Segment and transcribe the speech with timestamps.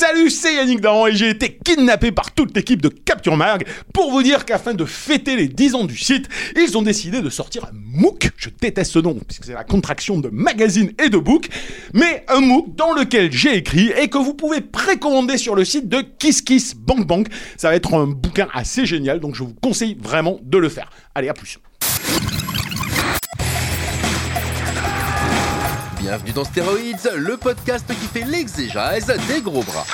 [0.00, 4.12] Salut, c'est Yannick Dahan et j'ai été kidnappé par toute l'équipe de Capture Mag pour
[4.12, 7.64] vous dire qu'afin de fêter les 10 ans du site, ils ont décidé de sortir
[7.64, 8.30] un MOOC.
[8.36, 11.48] Je déteste ce nom puisque c'est la contraction de magazine et de book,
[11.94, 15.88] mais un MOOC dans lequel j'ai écrit et que vous pouvez précommander sur le site
[15.88, 17.26] de Kiss Kiss Bank Bank.
[17.56, 20.90] Ça va être un bouquin assez génial, donc je vous conseille vraiment de le faire.
[21.16, 21.58] Allez, à plus.
[26.08, 29.84] Bienvenue dans Stéroïdes, le podcast qui fait l'exégèse des gros bras.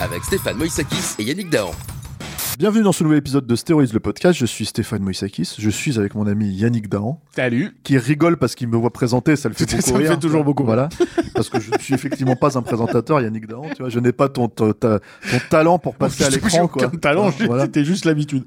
[0.00, 1.72] Avec Stéphane Moïsakis et Yannick Dahan.
[2.58, 4.38] Bienvenue dans ce nouvel épisode de Stéroïdes le podcast.
[4.38, 5.56] Je suis Stéphane Moïsakis.
[5.58, 7.76] Je suis avec mon ami Yannick Dahan, Salut.
[7.82, 9.34] qui rigole parce qu'il me voit présenter.
[9.34, 10.88] Ça le fait Ça me fait toujours beaucoup Voilà.
[11.34, 13.64] parce que je ne suis effectivement pas un présentateur, Yannick Dahan.
[13.74, 16.68] Tu vois, je n'ai pas ton, ton, ta- ton talent pour passer à l'écran.
[16.68, 16.86] quoi.
[16.86, 17.64] aucun talent, Voilà.
[17.64, 18.44] c'était juste l'habitude.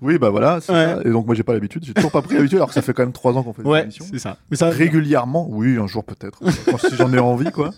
[0.00, 0.54] Oui, bah voilà.
[0.56, 0.60] Ouais.
[0.62, 1.00] ça.
[1.04, 1.84] Et donc moi, j'ai pas l'habitude.
[1.84, 3.62] J'ai toujours pas pris l'habitude, alors que ça fait quand même trois ans qu'on fait
[3.62, 4.06] Ouais, émissions.
[4.10, 4.38] c'est ça.
[4.50, 6.40] Mais ça Régulièrement, oui, un jour peut-être.
[6.88, 7.70] Si j'en ai envie, quoi.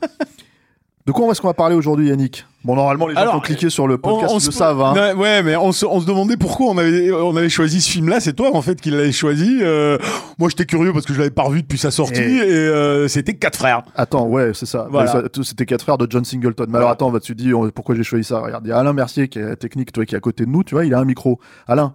[1.06, 2.44] De quoi est-ce qu'on va parler aujourd'hui, Yannick?
[2.62, 4.82] Bon, normalement, les gens Alors, qui ont cliqué sur le podcast on le savent.
[4.82, 4.92] hein.
[4.94, 7.90] Ouais, ouais, mais on se, on se demandait pourquoi on avait, on avait choisi ce
[7.90, 8.20] film-là.
[8.20, 9.60] C'est toi, en fait, qui l'avais choisi.
[9.62, 9.96] Euh,
[10.38, 13.08] moi, j'étais curieux parce que je l'avais pas revu depuis sa sortie Et- et, euh,
[13.08, 13.82] c'était Quatre Frères.
[13.96, 14.88] Attends, ouais, c'est ça.
[14.90, 15.22] Voilà.
[15.42, 16.66] C'était quatre frères de John Singleton.
[16.68, 18.40] Mais alors attends, bah, tu dis on- pourquoi j'ai choisi ça?
[18.40, 20.50] Regarde, il y a Alain Mercier qui est technique, toi qui est à côté de
[20.50, 21.40] nous, tu vois, il a un micro.
[21.66, 21.94] Alain,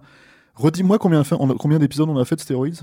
[0.56, 2.80] redis-moi on combien d'épisodes on a fait de stéroïdes?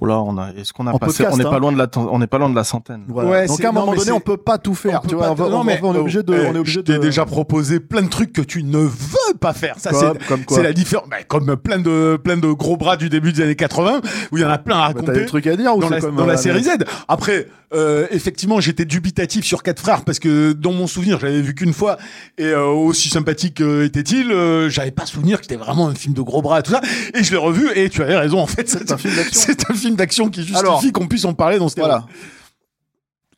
[0.00, 1.50] Oula, on a, est-ce qu'on a En passé, podcast, on n'est hein.
[1.50, 3.02] pas loin de la, on n'est pas loin de la centaine.
[3.08, 3.30] Voilà.
[3.30, 5.00] Ouais, Donc c'est- à un moment donné, on peut pas tout faire.
[5.04, 6.50] On tu vois, pas- on, va- non, on mais, on est obligé de, euh, on
[6.50, 6.98] est je obligé t'ai de.
[6.98, 9.78] déjà proposé plein de trucs que tu ne veux pas faire.
[9.78, 11.08] Ça, c'est, comme quoi c'est la différence.
[11.08, 14.00] Bah, comme plein de, plein de gros bras du début des années 80
[14.32, 15.20] où il y en a plein à Bah, T'as raconter.
[15.20, 16.70] des trucs à dire ou dans la, comme dans la euh, série Z.
[17.08, 21.54] Après, euh, effectivement, j'étais dubitatif sur Quatre Frères parce que dans mon souvenir, j'avais vu
[21.54, 21.98] qu'une fois
[22.38, 24.28] et euh, aussi sympathique euh, était-il,
[24.70, 26.80] j'avais pas souvenir que c'était vraiment un film de gros bras et tout ça.
[27.14, 28.68] Et je l'ai revu et tu avais raison en fait.
[28.68, 29.40] C'est un film d'action.
[29.40, 32.06] C'est un film d'action qui justifie Alors, qu'on puisse en parler dans ce Voilà.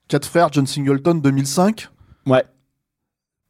[0.08, 1.88] Quatre frères, John Singleton, 2005.
[2.26, 2.44] Ouais.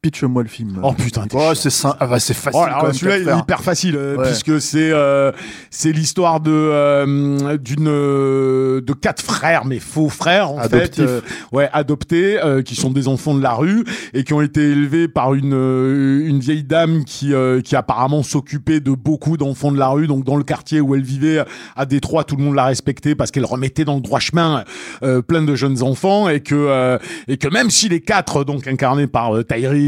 [0.03, 0.79] Pitch-moi le film.
[0.81, 1.27] Oh putain.
[1.27, 1.69] t'es Oh, c'est.
[1.99, 2.59] Ah, bah, c'est facile.
[2.81, 4.23] Oh, celui-là, il est hyper facile euh, Ouais.
[4.25, 5.31] puisque c'est euh,
[5.69, 11.21] c'est l'histoire de euh, d'une euh, de quatre frères mais faux frères en fait, euh,
[11.51, 13.85] ouais adoptés euh, qui sont des enfants de la rue
[14.15, 18.23] et qui ont été élevés par une euh, une vieille dame qui euh, qui apparemment
[18.23, 21.43] s'occupait de beaucoup d'enfants de la rue donc dans le quartier où elle vivait
[21.75, 24.63] à Détroit tout le monde la respectait parce qu'elle remettait dans le droit chemin
[25.03, 26.97] euh, plein de jeunes enfants et que euh,
[27.27, 29.43] et que même si les quatre donc incarnés par euh,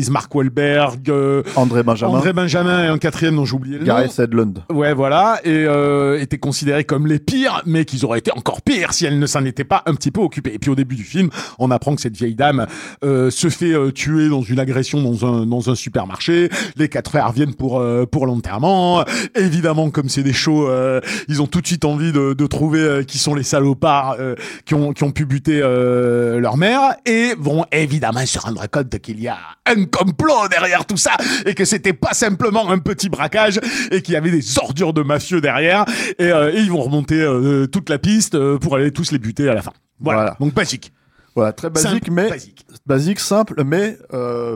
[0.10, 2.14] Mark Wahlberg, euh, André Benjamin.
[2.18, 3.88] André Benjamin et un quatrième dont j'ai oublié le nom.
[3.88, 4.64] Gareth Edlund.
[4.72, 8.94] Ouais, voilà, et euh, étaient considérés comme les pires, mais qu'ils auraient été encore pires
[8.94, 10.54] si elles ne s'en étaient pas un petit peu occupées.
[10.54, 12.68] Et puis au début du film, on apprend que cette vieille dame
[13.04, 16.50] euh, se fait euh, tuer dans une agression dans un dans un supermarché.
[16.76, 19.04] Les quatre frères viennent pour euh, pour l'enterrement.
[19.36, 23.04] Évidemment, comme c'est des shows, euh, ils ont tout de suite envie de, de trouver
[23.08, 27.34] qui sont les salopards euh, qui ont qui ont pu buter euh, leur mère et
[27.38, 31.12] vont évidemment se rendre compte qu'il y a un complot derrière tout ça
[31.46, 33.60] et que c'était pas simplement un petit braquage
[33.92, 35.86] et qu'il y avait des ordures de mafieux derrière
[36.20, 39.20] et, euh, et ils vont remonter euh, toute la piste euh, pour aller tous les
[39.20, 39.74] buter à la fin.
[40.00, 40.20] Voilà.
[40.22, 40.38] Voilà.
[40.40, 40.92] Donc basique.
[41.36, 42.66] Voilà, très basique, Simple, mais basique.
[42.86, 43.98] basique, simple, mais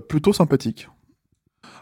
[0.08, 0.88] plutôt sympathique.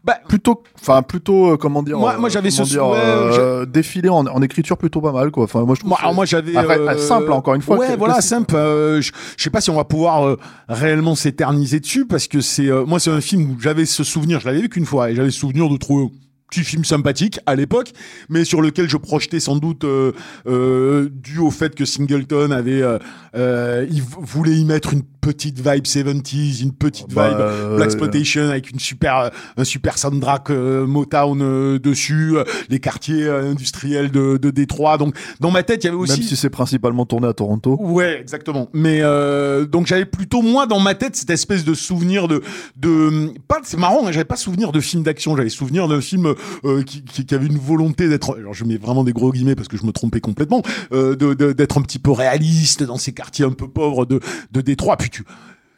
[0.05, 3.65] Bah, Plutôt, enfin plutôt, euh, comment dire, Moi- euh, moi, j'avais ce dire, ouais, euh,
[3.65, 5.45] défilé en, en écriture plutôt pas mal, quoi.
[5.45, 5.89] Enfin, moi je trouve.
[5.89, 8.55] Moi, alors moi j'avais euh, simple, encore une fois, Ouais, voilà, simple.
[8.55, 10.37] euh, je, sais pas si on va pouvoir euh,
[10.69, 14.39] réellement s'éterniser dessus parce que c'est euh, moi c'est un film où j'avais ce souvenir,
[14.41, 16.07] je l'avais vu qu'une fois et j'avais ce souvenir de trouver
[16.49, 17.91] petit film sympathique à l'époque,
[18.29, 20.11] mais sur lequel je projetais sans doute euh,
[20.47, 22.99] euh, dû au fait que Singleton avait euh,
[23.35, 27.87] euh, il voulait y mettre une petite vibe 70s, une petite Bah, vibe euh, Black
[27.87, 33.49] Exploitation avec une super un super soundtrack euh, Motown euh, dessus, euh, les quartiers euh,
[33.51, 34.97] industriels de, de Détroit.
[34.97, 37.75] Donc dans ma tête, il y avait aussi Même si c'est principalement tourné à Toronto.
[37.79, 38.69] Ouais, exactement.
[38.73, 42.43] Mais euh, donc j'avais plutôt moins dans ma tête cette espèce de souvenir de
[42.77, 46.34] de pas c'est marrant, hein, j'avais pas souvenir de film d'action, j'avais souvenir d'un film
[46.63, 49.67] euh, qui, qui, avait une volonté d'être alors je mets vraiment des gros guillemets parce
[49.67, 50.61] que je me trompais complètement
[50.91, 51.15] euh,
[51.53, 54.19] d'être un petit peu réaliste dans ces quartiers un peu pauvres de
[54.51, 55.23] de Détroit puis tu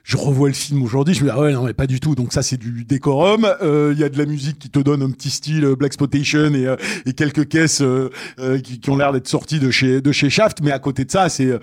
[0.07, 2.15] je revois le film aujourd'hui, je me dis ah ouais non mais pas du tout.
[2.15, 3.45] Donc ça c'est du décorum.
[3.61, 5.91] Euh, Il y a de la musique qui te donne un petit style euh, Black
[5.91, 6.77] Spotation et, euh,
[7.17, 8.09] quelques caisses euh,
[8.39, 10.61] euh, qui, qui ont l'air d'être sorties de chez de chez Shaft.
[10.61, 11.59] Mais à côté de ça, c'est euh,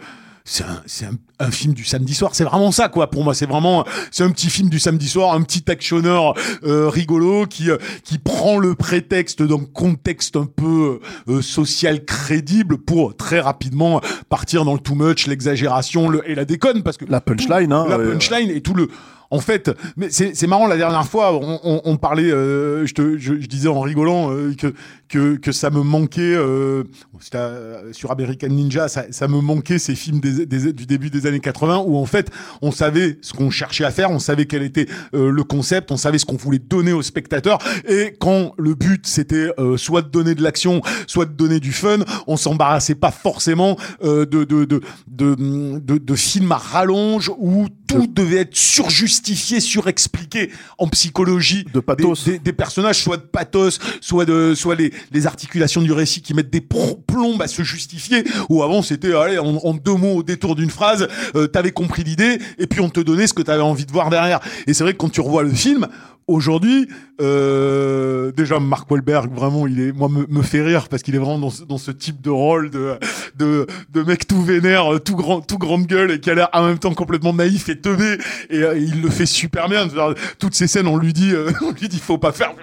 [0.47, 2.35] c'est un, c'est un, un film du samedi soir.
[2.35, 3.11] C'est vraiment ça, quoi.
[3.11, 6.91] Pour moi, c'est vraiment, c'est un petit film du samedi soir, un petit actionneur euh,
[6.91, 13.17] rigolo qui euh, qui prend le prétexte d'un contexte un peu euh, social crédible pour
[13.17, 17.23] très rapidement partir dans le too much, l'exagération le, et la déconne, parce que La
[17.23, 18.13] punchline, hein, la ouais.
[18.13, 18.91] punchline et tout le
[19.31, 23.19] en fait, mais c'est marrant la dernière fois on, on, on parlait, euh, je, te,
[23.19, 24.75] je, je disais en rigolant euh, que
[25.09, 26.85] que que ça me manquait euh,
[27.35, 31.27] euh, sur American Ninja, ça, ça me manquait ces films des, des- du début des
[31.27, 32.31] années 80 où en fait
[32.63, 35.97] on savait ce qu'on cherchait à faire, on savait quel était euh, le concept, on
[35.97, 40.09] savait ce qu'on voulait donner aux spectateurs et quand le but c'était euh, soit de
[40.09, 44.65] donner de l'action, soit de donner du fun, on s'embarrassait pas forcément euh, de, de,
[44.65, 45.35] de, de,
[45.79, 48.57] de, de films à rallonge où tout devait être
[49.25, 52.25] surjustifié, surexpliqué en psychologie De pathos.
[52.25, 56.21] des, des- des personnages, soit de pathos, soit de, soit les, les articulations du récit
[56.23, 58.25] qui mettent des plombes à se justifier.
[58.49, 62.05] Ou avant c'était, allez, en, en deux mots au détour d'une phrase, euh, t'avais compris
[62.05, 64.41] l'idée et puis on te donnait ce que t'avais envie de voir derrière.
[64.67, 65.87] Et c'est vrai que quand tu revois le film.
[66.27, 66.89] Aujourd'hui,
[67.21, 71.19] euh, déjà Mark Wahlberg, vraiment, il est, moi, me, me fait rire parce qu'il est
[71.19, 72.99] vraiment dans ce, dans ce type de rôle de,
[73.37, 76.49] de, de mec tout vénère, euh, tout grand, tout grande gueule et qui a l'air
[76.55, 78.17] en même temps complètement naïf et teubé
[78.49, 79.87] et euh, il le fait super bien.
[80.39, 82.55] Toutes ces scènes, on lui dit, euh, on lui dit, faut pas faire.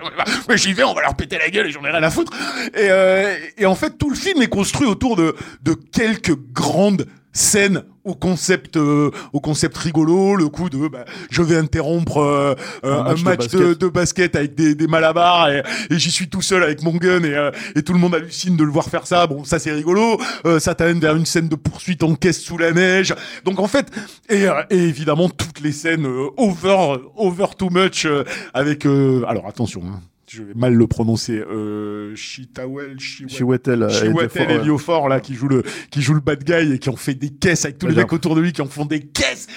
[0.49, 2.33] Mais j'y vais, on va leur péter la gueule et j'en ai rien à foutre.
[2.73, 7.05] Et, euh, et en fait, tout le film est construit autour de, de quelques grandes
[7.33, 12.55] scènes au concept euh, au concept rigolo le coup de bah, je vais interrompre euh,
[12.83, 13.81] euh, un match match, de de, basket.
[13.81, 17.23] de basket avec des, des malabars et, et j'y suis tout seul avec mon gun
[17.23, 19.27] et, euh, et tout le monde hallucine de le voir faire ça.
[19.27, 20.19] Bon ça c'est rigolo.
[20.45, 23.13] Euh, ça t'amène vers une scène de poursuite en caisse sous la neige.
[23.45, 23.87] Donc en fait
[24.29, 28.23] et, euh, et évidemment toutes les scènes euh, over over too much euh,
[28.53, 30.01] avec euh, alors attention hein,
[30.33, 34.61] je vais mal le prononcer euh, Chitawel Chiwetel Chiwetel, euh, ouais.
[34.61, 37.29] Ejiofor là qui joue le qui joue le bad guy et qui en fait des
[37.31, 39.47] caisses avec tous les mecs autour de lui qui en font des caisses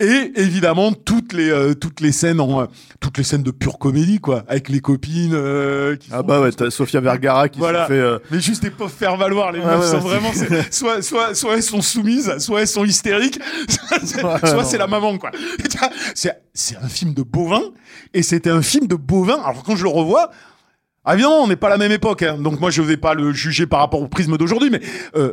[0.00, 2.66] et évidemment toutes les euh, toutes les scènes en euh,
[3.00, 6.52] toutes les scènes de pure comédie quoi avec les copines euh, qui Ah bah ouais,
[6.52, 7.84] t'as Sofia Vergara qui Voilà.
[7.86, 7.98] se fait.
[7.98, 10.32] euh, mais juste des pauvres faire valoir les Ouais, meufs ouais, sont vraiment
[10.70, 13.40] soit soit soit elles sont soumises soit elles sont hystériques
[14.04, 15.30] soit c'est la maman quoi
[16.14, 17.62] c'est c'est un film de bovin
[18.14, 20.17] et c'était un film de bovin alors quand je le revois
[21.04, 23.14] ah, évidemment, on n'est pas à la même époque, hein, donc moi je vais pas
[23.14, 24.80] le juger par rapport au prisme d'aujourd'hui, mais
[25.16, 25.32] euh,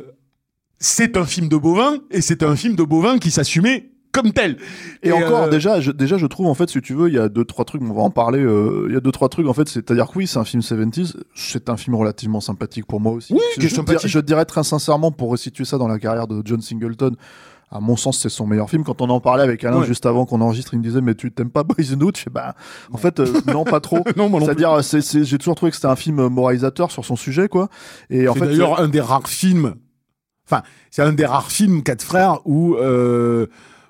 [0.79, 4.55] c'est un film de bovin et c'est un film de bovin qui s'assumait comme tel.
[5.03, 7.19] Et, encore, euh, déjà, je, déjà, je trouve en fait, si tu veux, il y
[7.19, 7.81] a deux trois trucs.
[7.81, 8.39] On va en parler.
[8.39, 9.67] euh, Il y a deux trois trucs en fait.
[9.67, 11.15] C'est-à-dire que oui, c'est un film 70s.
[11.35, 13.33] C'est un film relativement sympathique pour moi aussi.
[13.33, 16.61] Oui, je, je je dirais très sincèrement pour resituer ça dans la carrière de John
[16.61, 17.17] Singleton.
[17.75, 18.83] À mon sens, c'est son meilleur film.
[18.83, 19.85] Quand on en parlait avec Alain Ouais.
[19.85, 22.21] juste avant qu'on enregistre, il me disait mais tu t'aimes pas Boys the Hood Je
[22.23, 22.55] fais bah
[22.93, 23.99] en fait euh, non pas trop.
[24.15, 24.55] Non, moi non plus.
[24.55, 27.67] C'est-à-dire, c'est, c'est- j'ai toujours trouvé que c'était un film moralisateur sur son sujet, quoi.
[28.09, 29.75] Et en c'est fait, d'ailleurs un des rares films.
[30.47, 30.61] Enfin,
[30.91, 33.47] c'est un des rares films Quatre Frères où euh,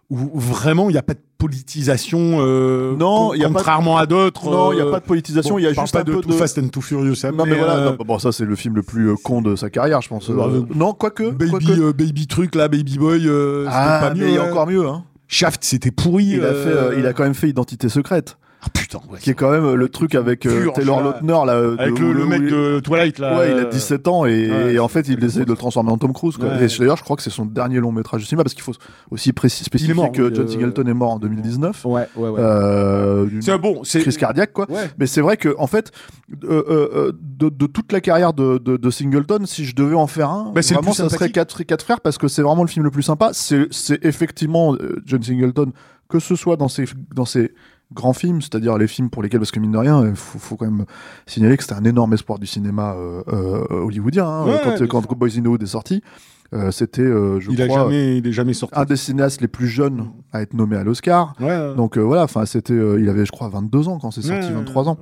[0.10, 2.38] où vraiment il n'y a pas de politisation.
[2.40, 4.50] Euh, Non, y a de- contrairement à d'autres.
[4.50, 5.56] non, il y a euh, pas de politisation.
[5.56, 7.16] bon, Il y a juste pas un de peu Too de Fast and Too Furious.
[7.36, 9.56] Non mais, voilà, euh, non, bon ça c'est le film le plus euh, con de
[9.56, 10.30] sa carrière, je pense.
[10.30, 11.32] Euh, Bah, euh, non, quoique.
[11.32, 11.72] Baby, quoique.
[11.82, 14.40] euh, baby truc là, Baby Boy, euh, ah, pas mais mieux.
[14.40, 14.50] a hein.
[14.52, 14.88] encore mieux.
[14.88, 15.04] Hein.
[15.28, 16.26] Shaft, c'était pourri.
[16.26, 19.20] Il a euh, fait, euh, il a quand même fait Identité secrète, Ah putain, ouais.
[19.20, 21.02] qui est quand même euh, le truc avec euh, Pur, Taylor.
[21.02, 21.54] Lautner là.
[21.54, 23.38] euh, Avec le, le mec il- de Twilight là.
[23.38, 25.56] Ouais, il a euh, 17 ans et, ouais, et en fait il essaie de le
[25.56, 26.38] transformer en Tom Cruise.
[26.38, 26.50] Quoi.
[26.50, 26.66] Ouais.
[26.66, 28.74] Et d'ailleurs je crois que c'est son dernier long métrage de cinéma parce qu'il faut
[29.12, 31.86] aussi préciser spécifier mort, que oui, John euh, Singleton est mort en 2019.
[31.86, 32.40] Ouais, ouais, ouais.
[32.40, 34.02] Euh, c'est un bon, c'est.
[34.02, 34.66] crise cardiaque quoi.
[34.70, 34.90] Ouais.
[34.98, 35.92] Mais c'est vrai que en fait,
[36.44, 39.96] euh, euh, euh, de, de toute la carrière de, de, de Singleton, si je devais
[39.96, 41.36] en faire un, Bah, vraiment ça serait sympathique.
[41.36, 43.30] quatre, quatre frères parce que c'est vraiment le film le plus sympa.
[43.34, 45.72] C'est c'est effectivement euh, John Singleton,
[46.10, 47.52] que ce soit dans ses dans ses
[47.94, 50.56] grands films, c'est-à-dire les films pour lesquels, parce que mine de rien, il faut, faut
[50.56, 50.86] quand même
[51.26, 55.18] signaler que c'était un énorme espoir du cinéma euh, euh, hollywoodien hein, Ouais, quand, quand.
[55.18, 56.02] Boys in the Hood est sorti.
[56.54, 58.78] Euh, c'était, euh, je il a crois, jamais, il est jamais sorti.
[58.80, 61.34] un des cinéastes les plus jeunes à être nommé à l'Oscar.
[61.40, 61.74] Ouais.
[61.76, 64.48] Donc euh, voilà, enfin c'était, euh, il avait je crois 22 ans quand c'est sorti,
[64.48, 64.54] Ouais.
[64.54, 64.98] 23 ans.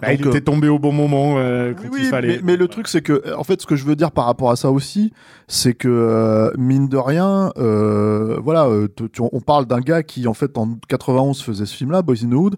[0.00, 2.28] Bah, il était tombé au bon moment euh, quand Oui, il fallait.
[2.36, 4.26] mais, mais le truc c'est que, euh, en fait, ce que je veux dire par
[4.26, 5.12] rapport à ça aussi,
[5.48, 10.28] c'est que euh, mine de rien, euh, voilà, euh, tu- on parle d'un gars qui
[10.28, 12.56] en fait en 91 faisait ce film-là, Boys in the Hood,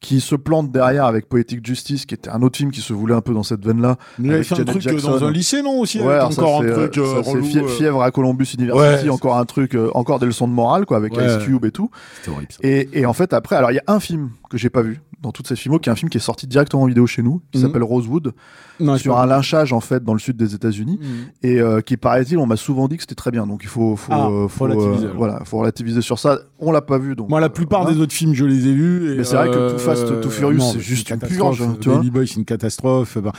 [0.00, 3.14] qui se plante derrière avec Poetic Justice, qui était un autre film qui se voulait
[3.14, 3.96] un peu dans cette veine-là.
[4.22, 5.10] il avait fait un truc euh, Jackson.
[5.10, 7.16] dans un lycée, non aussi, Ouais, avec alors ça, encore un c'est, truc euh, euh,
[7.16, 7.66] ça, c'est relou, Fie- euh.
[7.68, 10.96] Fièvre à Columbus University, Ouais, encore un truc, euh, encore des leçons de morale quoi,
[10.98, 11.26] avec Ouais.
[11.26, 11.90] Ice Cube et tout.
[12.20, 12.58] C'était horrible ça.
[12.62, 15.00] Et, et en fait après, alors il y a un film que j'ai pas vu
[15.20, 17.22] dans toute cette filmo, qui est un film qui est sorti directement en vidéo chez
[17.22, 17.64] nous, qui Mhm.
[17.66, 18.32] s'appelle Rosewood,
[18.78, 21.08] Non, sur un lynchage en fait dans le sud des États-Unis, Mhm.
[21.42, 23.44] et euh, qui paraît-il, on m'a souvent dit que c'était très bien.
[23.44, 26.38] Donc il faut, faut, Ah, euh, faut relativiser, voilà, faut relativiser sur ça.
[26.60, 27.28] On l'a pas vu donc.
[27.30, 27.96] Moi, la euh, plupart voilà.
[27.96, 29.12] des autres films, je les ai vus.
[29.12, 31.88] et, Mais c'est vrai que euh, Fast, Too Furious, non, c'est juste une purge, tu
[31.88, 31.98] vois.
[31.98, 33.18] Baby Boy, c'est une catastrophe.
[33.18, 33.32] Ben,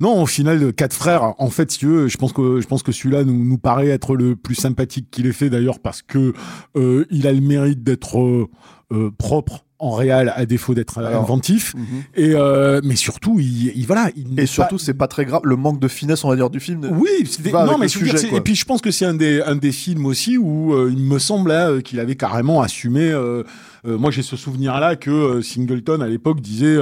[0.00, 1.34] non, au final, quatre frères.
[1.38, 3.88] En fait, si tu veux, je pense que je pense que celui-là nous, nous paraît
[3.88, 6.34] être le plus sympathique qu'il ait fait d'ailleurs parce que
[6.76, 8.48] euh, il a le mérite d'être euh,
[8.92, 11.74] euh, propre en réal à défaut d'être Alors, inventif.
[11.74, 11.84] Mhm.
[12.16, 14.10] Et euh, mais surtout, il, il- voilà.
[14.16, 15.42] Il Et surtout, c'est pas très grave.
[15.44, 16.80] Le manque de finesse, on va dire, du film.
[16.92, 18.38] oui, avec non, mais dire, sujet, quoi.
[18.38, 21.02] et puis je pense que c'est un des un des films aussi où euh, il
[21.02, 23.10] me semble là, euh, qu'il avait carrément assumé.
[23.10, 23.42] euh,
[23.86, 26.78] euh, moi, j'ai ce souvenir là que euh, Singleton à l'époque disait.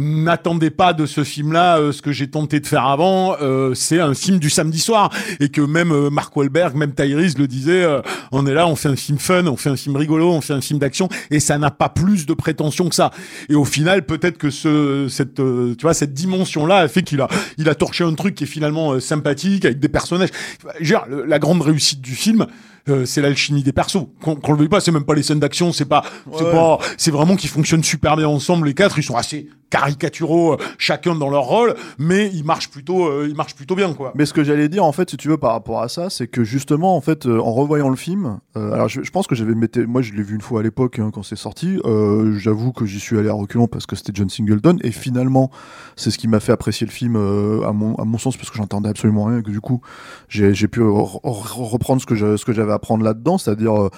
[0.00, 3.34] N'attendez pas de ce film-là euh, ce que j'ai tenté de faire avant.
[3.42, 7.36] euh, c'est un film du samedi soir et que même euh, Mark Wahlberg, même Tyrese
[7.36, 7.82] le disait.
[7.82, 8.00] euh,
[8.30, 10.52] on est là, on fait un film fun, on fait un film rigolo, on fait
[10.52, 13.10] un film d'action et ça n'a pas plus de prétention que ça.
[13.48, 17.20] Et au final, peut-être que ce cette euh, tu vois cette dimension-là a fait qu'il
[17.20, 17.26] a
[17.56, 20.30] il a torché un truc qui est finalement euh, sympathique avec des personnages.
[20.80, 22.46] Le- la grande réussite du film.
[22.88, 24.06] euh, c'est l'alchimie des persos.
[24.22, 26.02] Qu'on qu'on le veuille pas, c'est même pas les scènes d'action, c'est pas,
[26.38, 26.52] c'est Ouais.
[26.52, 28.66] pas, c'est vraiment qu'ils fonctionnent super bien ensemble.
[28.68, 29.48] Les quatre, ils sont assez
[29.88, 33.92] caricaturaux, euh, chacun dans leur rôle, mais ils marchent plutôt, euh, ils marchent plutôt bien,
[33.92, 34.12] quoi.
[34.14, 36.28] Mais ce que j'allais dire, en fait, si tu veux, par rapport à ça, c'est
[36.28, 39.54] que justement, en fait, euh, en revoyant le film, alors je, pense que j'avais
[39.86, 41.78] moi, je l'ai vu une fois à l'époque hein, quand c'est sorti.
[42.38, 45.50] J'avoue que j'y suis allé à reculons parce que c'était John Singleton, et finalement,
[45.96, 48.56] c'est ce qui m'a fait apprécier le film à mon à mon sens parce que
[48.56, 49.80] j'entendais absolument rien, et que du coup,
[50.28, 53.90] j'ai pu re- re- reprendre ce que j'avais à prendre là-dedans, c'est-à-dire.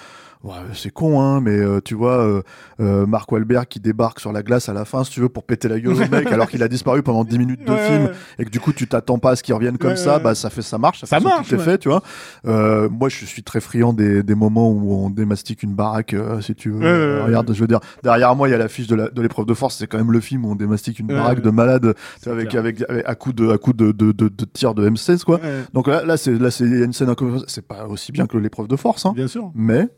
[0.43, 2.41] Ouais, c'est con, hein, mais euh, tu vois, euh,
[2.81, 5.45] euh, Mark Wahlberg qui débarque sur la glace à la fin, si tu veux, pour
[5.45, 8.05] péter la gueule au mec, alors qu'il a disparu pendant 10 minutes de Ouais, film,
[8.05, 8.11] ouais.
[8.39, 10.49] et que du coup, tu t'attends pas à ce qu'il revienne comme ça, bah ça
[10.49, 11.59] fait ça marche, ça, Ça fait marche, ouais.
[11.59, 12.03] effet, tu vois.
[12.47, 16.41] Euh, moi, je suis très friand des, des moments où on démastique une baraque, euh,
[16.41, 17.23] si tu veux.
[17.23, 19.89] Regarde, je veux dire, derrière moi, il y a l'affiche de l'épreuve de force, c'est
[19.89, 21.95] quand même le film où on démastique une baraque de malade,
[22.27, 25.23] avec, avec, avec- à coup de, à coup de, de, de, de tir de M16,
[25.25, 25.39] quoi.
[25.75, 27.15] Donc là, là, c'est, là, c'est, il y a une scène,
[27.47, 29.13] c'est pas aussi bien que l'épreuve de force, hein.
[29.15, 29.51] bien sûr.
[29.55, 29.89] Mais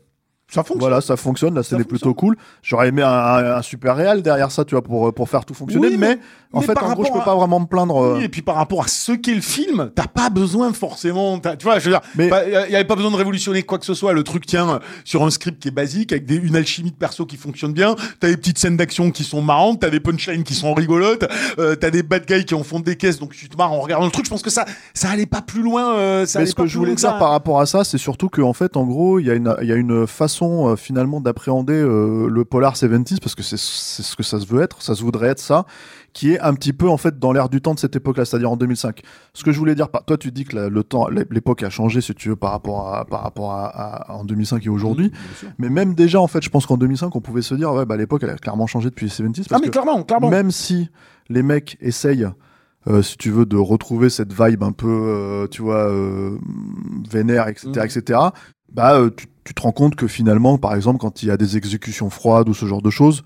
[0.49, 0.79] Ça fonctionne.
[0.81, 2.35] voilà, ça fonctionne, la scène est plutôt cool.
[2.61, 5.55] J'aurais aimé un, un, un super réel derrière ça, tu vois, pour, pour faire tout
[5.55, 5.87] fonctionner.
[5.87, 6.19] Oui, mais, mais-
[6.55, 7.97] en mais fait, en gros, je peux à- pas vraiment me plaindre.
[7.97, 11.39] euh, Oui, et puis par rapport à ce qu'est le film, t'as pas besoin forcément.
[11.39, 13.85] Tu vois, je veux dire, Mais- il y avait pas besoin de révolutionner quoi que
[13.85, 14.13] ce soit.
[14.13, 16.95] Le truc tient euh, sur un script qui est basique, avec des, une alchimie de
[16.95, 17.95] perso qui fonctionne bien.
[18.19, 21.25] T'as des petites scènes d'action qui sont marrantes, t'as des punchlines qui sont rigolotes,
[21.57, 23.79] euh, t'as des bad guys qui en font des caisses, donc tu te marres en
[23.81, 24.25] regardant le truc.
[24.25, 25.95] Je pense que ça, ça allait pas plus loin.
[25.95, 27.17] euh, ça Mais ce que je voulais que dire ça.
[27.17, 29.67] par rapport à ça, c'est surtout qu'en fait, en gros, il y, a une- il
[29.67, 34.15] y a une façon euh, finalement d'appréhender euh, le polar 70s, parce que c'est ce
[34.15, 35.65] que ça se veut être, ça se voudrait être ça,
[36.13, 38.51] qui est un petit peu en fait dans l'air du temps de cette époque-là, c'est-à-dire
[38.51, 39.01] en 2005.
[39.33, 41.69] Ce que je voulais dire, par- toi tu dis que la- le temps, l'époque a
[41.69, 45.11] changé, si tu veux, par rapport à, par rapport à, à- en 2005 et aujourd'hui.
[45.57, 47.97] Mais même déjà, en fait, je pense qu'en 2005, on pouvait se dire, ouais, bah
[47.97, 49.45] l'époque, elle a clairement changé depuis les 70s.
[49.51, 50.29] Ah mais clairement, clairement.
[50.29, 50.89] même si
[51.29, 52.27] les mecs essayent,
[52.87, 56.37] euh, si tu veux, de retrouver cette vibe un peu, euh, tu vois, euh,
[57.09, 57.83] vénère, etc., Mhm.
[57.85, 58.19] etc.,
[58.73, 61.37] bah, euh, tu, tu te rends compte que finalement, par exemple, quand il y a
[61.37, 63.23] des exécutions froides ou ce genre de choses,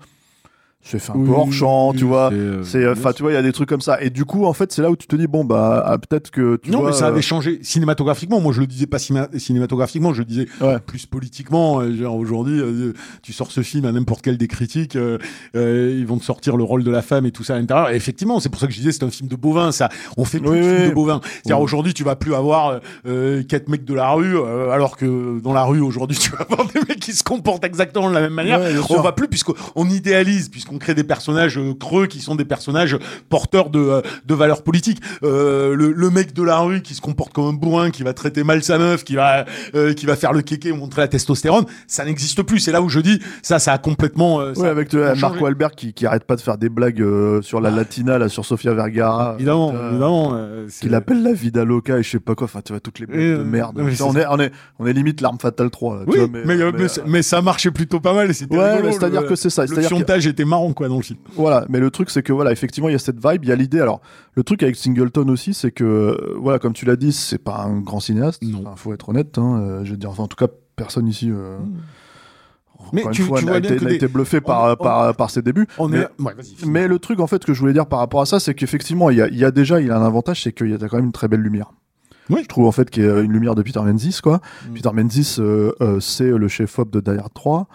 [0.80, 2.30] c'est fait un peu Oui, hors champ, tu vois.
[2.30, 4.00] c'est, euh, C'est, enfin, tu vois, il y a des trucs comme ça.
[4.00, 6.30] Et du coup, en fait, c'est là où tu te dis, bon, bah, ah, peut-être
[6.30, 8.40] que tu non, vois, mais ça euh, avait changé cinématographiquement.
[8.40, 10.78] Moi, je le disais pas cinéma- cinématographiquement, je le disais Ouais.
[10.78, 11.80] plus politiquement.
[11.80, 12.92] Euh, genre, Aujourd'hui, euh,
[13.22, 15.18] tu sors ce film à n'importe quel des critiques, euh,
[15.56, 17.90] euh, ils vont te sortir le rôle de la femme et tout ça à l'intérieur.
[17.90, 19.72] Et effectivement, c'est pour ça que je disais c'est un film de bovin.
[19.72, 20.88] Ça, on fait plus Oui, de films oui.
[20.90, 21.20] de bovin.
[21.42, 25.38] C'est-à-dire aujourd'hui, tu vas plus avoir euh, quatre mecs de la rue, euh, alors que
[25.40, 28.20] dans la rue aujourd'hui, tu vas avoir des mecs qui se comportent exactement de la
[28.20, 28.60] même manière.
[28.60, 32.44] Ouais, on va plus puisqu'on idéalise, puisqu'on crée des personnages euh, creux qui sont des
[32.44, 32.98] personnages
[33.28, 35.00] porteurs de, euh, de valeurs politiques.
[35.22, 38.12] Euh, le, le mec de la rue qui se comporte comme un bourrin, qui va
[38.12, 39.44] traiter mal sa meuf, qui va
[39.74, 42.60] euh, qui va faire le kéké, montrer la testostérone, ça n'existe plus.
[42.60, 44.40] C'est là où je dis ça, ça a complètement.
[44.40, 45.46] euh, ça Ouais, a avec Marco.
[45.46, 47.04] Albert qui, qui arrête pas de faire des blagues
[47.42, 47.76] sur la Ah.
[47.76, 49.34] Latina, là, sur Sofia Vergara.
[49.36, 50.36] Évidemment, évidemment.
[50.80, 53.06] qu'il appelle la vida loca et je sais pas quoi, enfin tu vois toutes les
[53.06, 53.78] blagues Et, de merde.
[53.78, 56.02] non, mais Ça, c'est on, est, on, est, on est limite l'arme fatale 3 là,
[56.04, 58.28] tu Oui, vois, mais, mais, mais, ça- mais ça marchait plutôt pas mal.
[58.28, 59.64] Ouais, c'est-à-dire que c'est ça.
[59.66, 61.18] Le fiontage était marrant quoi dans le film.
[61.34, 63.52] Voilà, mais le truc c'est que voilà, effectivement, il y a cette vibe, il y
[63.52, 63.80] a l'idée.
[63.80, 64.00] Alors,
[64.34, 67.62] le truc avec Singleton aussi, c'est que euh, voilà, comme tu l'as dit, c'est pas
[67.62, 68.42] un grand cinéaste.
[68.58, 69.38] Enfin, faut être honnête.
[69.38, 71.30] Hein, euh, je veux dire, enfin, en tout cas, personne ici.
[71.30, 71.56] euh,
[72.78, 75.14] encore Mais tu- fois, tu n'a vois bien été, que des- été bluffé par, par,
[75.16, 75.66] par ses débuts.
[75.78, 76.08] On mais, est.
[76.22, 76.54] Ouais, vas-y.
[76.54, 76.70] finis.
[76.70, 79.10] mais le truc en fait que je voulais dire par rapport à ça, c'est qu'effectivement,
[79.10, 80.78] il y a, il y a déjà, il a un avantage, c'est qu'il y a
[80.78, 81.72] quand même une très belle lumière.
[82.30, 82.40] Oui.
[82.42, 84.40] Je trouve en fait qu'il y a une lumière de Peter Menzies, quoi.
[84.68, 84.74] Mm.
[84.74, 87.68] Peter Menzies, euh, euh, c'est le chef-op de Die Hard 3,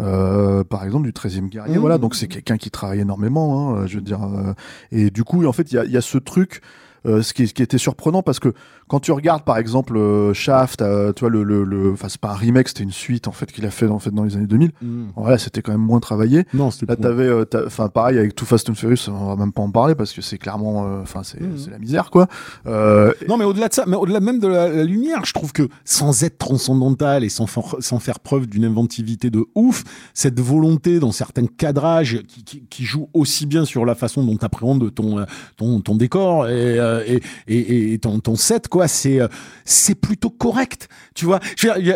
[0.00, 1.76] euh, par exemple, du 13e guerrier.
[1.76, 1.80] Mm.
[1.80, 4.22] Voilà, donc c'est quelqu'un qui travaille énormément, hein, je veux dire.
[4.22, 4.54] euh,
[4.92, 6.60] et du coup, en fait, il y y a ce truc.
[7.06, 8.52] Euh, ce, qui, ce qui était surprenant parce que
[8.88, 12.20] quand tu regardes par exemple euh, Shaft, euh, tu vois le, le, le- enfin c'est
[12.20, 14.36] pas un remake, c'était une suite en fait qu'il a fait en fait dans les
[14.36, 14.72] années 2000.
[15.16, 16.44] Voilà, c'était quand même moins travaillé.
[16.54, 17.28] Non, Là, t'avais,
[17.66, 20.22] enfin, pareil avec Too Fast and Furious, on va même pas en parler parce que
[20.22, 21.58] c'est clairement, enfin, c'est, Mhm.
[21.58, 22.26] c'est la misère, quoi.
[22.66, 25.68] Non, mais au-delà de ça, mais au-delà même de la, la lumière, je trouve que
[25.84, 27.46] sans être transcendantal et sans,
[27.80, 32.84] sans faire preuve d'une inventivité de ouf, cette volonté dans certains cadrages qui, qui, qui
[32.84, 35.24] joue aussi bien sur la façon dont tu appréhendes ton,
[35.56, 39.28] ton, ton décor et, euh, et, ton, ton set, quoi, c'est, euh,
[39.64, 40.88] c'est plutôt correct.
[41.14, 41.40] Tu vois,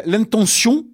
[0.06, 0.84] l'intention.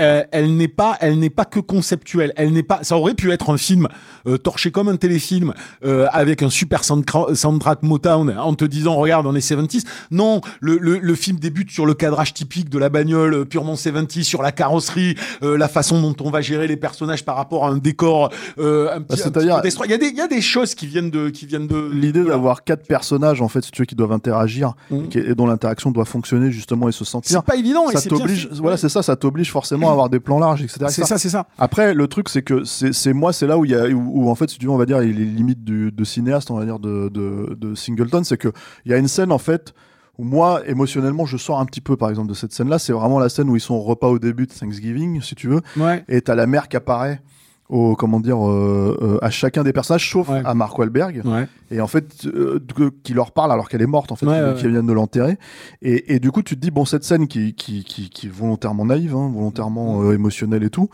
[0.00, 2.32] Euh, elle n'est pas, elle n'est pas que conceptuelle.
[2.36, 2.80] Elle n'est pas.
[2.82, 3.88] Ça aurait pu être un film
[4.26, 9.26] euh, torché comme un téléfilm euh, avec un super soundtrack Motown en te disant regarde
[9.26, 12.88] on est 70 non le, le, le film débute sur le cadrage typique de la
[12.88, 16.76] bagnole euh, purement 70 sur la carrosserie euh, la façon dont on va gérer les
[16.76, 19.86] personnages par rapport à un décor euh, un petit, un petit c'est-à-dire- peu destroy.
[19.86, 21.90] il y a des il y a des choses qui viennent de qui viennent de
[21.92, 22.36] L'idée voilà.
[22.36, 25.04] d'avoir quatre personnages, en fait, si tu veux, qui doivent interagir Mhm.
[25.04, 27.38] et, qui- et dont l'interaction doit fonctionner justement et se sentir.
[27.40, 30.62] c'est pas évident Ça t'oblige, voilà, c'est ça, ça t'oblige forcément avoir des plans larges,
[30.62, 30.86] etc.
[30.88, 33.70] c'est ça c'est ça Après, le truc, c'est que c'est moi, c'est là où il
[33.70, 35.64] y a, où, où, en fait, si tu veux, on va dire, il est limite
[35.64, 38.52] du, de cinéaste, on va dire, de, de, de Singleton, c'est que
[38.84, 39.74] il y a une scène, en fait,
[40.18, 42.78] où moi, émotionnellement, je sors un petit peu, par exemple, de cette scène-là.
[42.78, 45.48] C'est vraiment la scène où ils sont au repas au début de Thanksgiving, si tu
[45.48, 47.20] veux, ouais et t'as la mère qui apparaît.
[47.70, 50.42] Au, comment dire euh, euh, à chacun des personnages sauf Ouais.
[50.44, 51.22] à Mark Wahlberg.
[51.24, 51.46] Ouais.
[51.70, 52.60] Et en fait euh,
[53.02, 55.38] qui leur parle alors qu'elle est morte en fait Ouais, qui, viennent de l'enterrer.
[55.80, 58.30] Et, et du coup tu te dis bon cette scène qui qui, qui, qui est
[58.30, 60.90] volontairement naïve hein, volontairement euh, émotionnelle et tout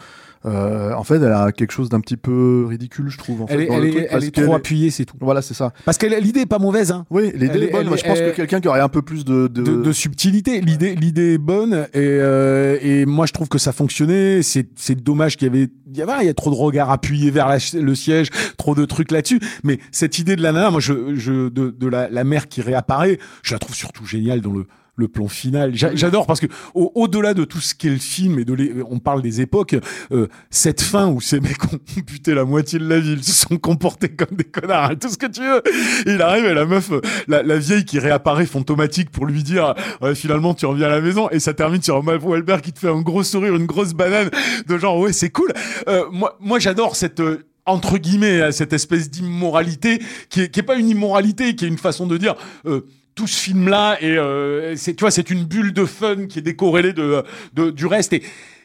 [0.47, 3.59] euh, en fait elle a quelque chose d'un petit peu ridicule je trouve en elle
[3.59, 5.73] fait, est, dans elle le est, elle est trop appuyée c'est tout voilà c'est ça
[5.85, 8.31] parce que l'idée est pas mauvaise hein oui l'idée est bonne moi je pense que
[8.35, 9.63] quelqu'un qui aurait un peu plus de, de...
[9.63, 10.61] de, de subtilité.
[10.61, 14.43] L'idée, l'idée est bonne et, euh, et moi je trouve que ça fonctionnait.
[14.43, 16.91] C'est, c'est dommage qu'il y avait, il y avait, il y a trop de regards
[16.91, 19.41] appuyés vers la- le siège, trop de trucs là-dessus.
[19.65, 22.63] Mais cette idée de la nana, moi je, je de, de la, la mère qui
[22.63, 24.67] réapparaît, je la trouve surtout géniale dans le
[25.01, 25.75] le plan final.
[25.75, 28.73] J'a- J'adore parce que au- au-delà de tout ce qu'est le film et de les,
[28.89, 29.75] on parle des époques,
[30.13, 33.57] euh, cette fin où ces mecs ont buté la moitié de la ville, se sont
[33.57, 35.63] comportés comme des connards, hein, tout ce que tu veux.
[36.07, 36.91] Et il arrive et la meuf,
[37.27, 39.75] la, la vieille qui réapparaît fantomatique pour lui dire
[40.15, 42.89] finalement tu reviens à la maison et ça termine sur Mark Wahlberg qui te fait
[42.89, 44.31] un gros sourire, une grosse banane
[44.67, 45.51] de genre ouais c'est cool.
[45.89, 50.65] Euh, moi moi j'adore cette euh, entre guillemets cette espèce d'immoralité qui est, qui est
[50.65, 52.35] pas une immoralité, qui est une façon de dire
[52.67, 52.83] euh,
[53.21, 56.39] tout ce film là et euh, c'est tu vois c'est une bulle de fun qui
[56.39, 57.23] est décorrélée de,
[57.71, 58.15] du reste.
[58.15, 58.23] Et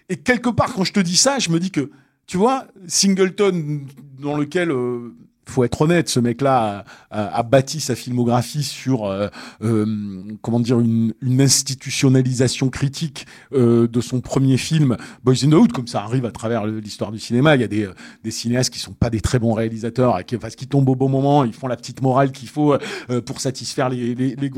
[0.08, 1.92] et quelque part quand je te dis ça je me dis que
[2.26, 3.82] tu vois Singleton
[4.18, 5.14] dans lequel euh,
[5.48, 9.28] faut être honnête, ce mec-là a, a- a bâti sa filmographie sur euh,
[9.64, 9.86] euh,
[10.42, 15.72] comment dire une, une institutionnalisation critique euh, de son premier film Boys in the Hood,
[15.72, 17.56] comme ça arrive à travers l'histoire du cinéma.
[17.56, 20.38] Il y a des, euh, des cinéastes qui sont pas des très bons réalisateurs, qui,
[20.38, 23.40] parce qu'ils tombent au bon moment, ils font la petite morale qu'il faut euh, pour
[23.40, 24.50] satisfaire les, les, les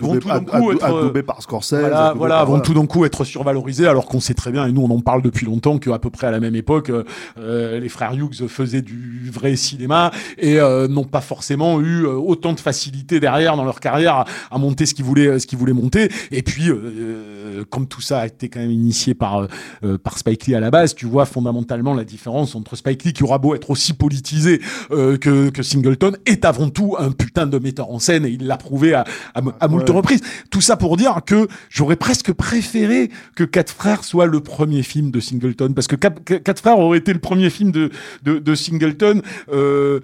[0.00, 3.86] vont tout d'un coup être, par Scorsese voilà, voilà, vont tout d'un coup être survalorisés,
[3.86, 6.26] alors qu'on sait très bien, et nous on en parle depuis longtemps, qu'à peu près
[6.26, 6.90] à la même époque,
[7.38, 12.10] euh, les frères Hughes faisaient du vrai cinéma et euh, n'ont pas forcément eu euh,
[12.14, 15.58] autant de facilité derrière dans leur carrière à, à monter ce qu'ils voulaient, ce qu'ils
[15.58, 16.10] voulaient monter.
[16.30, 19.46] Et puis, euh, euh, comme tout ça a été quand même initié par euh,
[19.84, 23.12] euh, par Spike Lee à la base, tu vois fondamentalement la différence entre Spike Lee
[23.12, 24.60] qui aura beau être aussi politisé
[24.90, 28.46] euh, que, que Singleton est avant tout un putain de metteur en scène et il
[28.46, 29.96] l'a prouvé à, à, à moult Ouais.
[29.96, 30.20] reprises.
[30.50, 35.10] Tout ça pour dire que j'aurais presque préféré que Quatre Frères soit le premier film
[35.10, 37.90] de Singleton parce que Quatre Frères aurait été le premier film de
[38.22, 39.20] de, de Singleton.
[39.52, 40.00] Euh,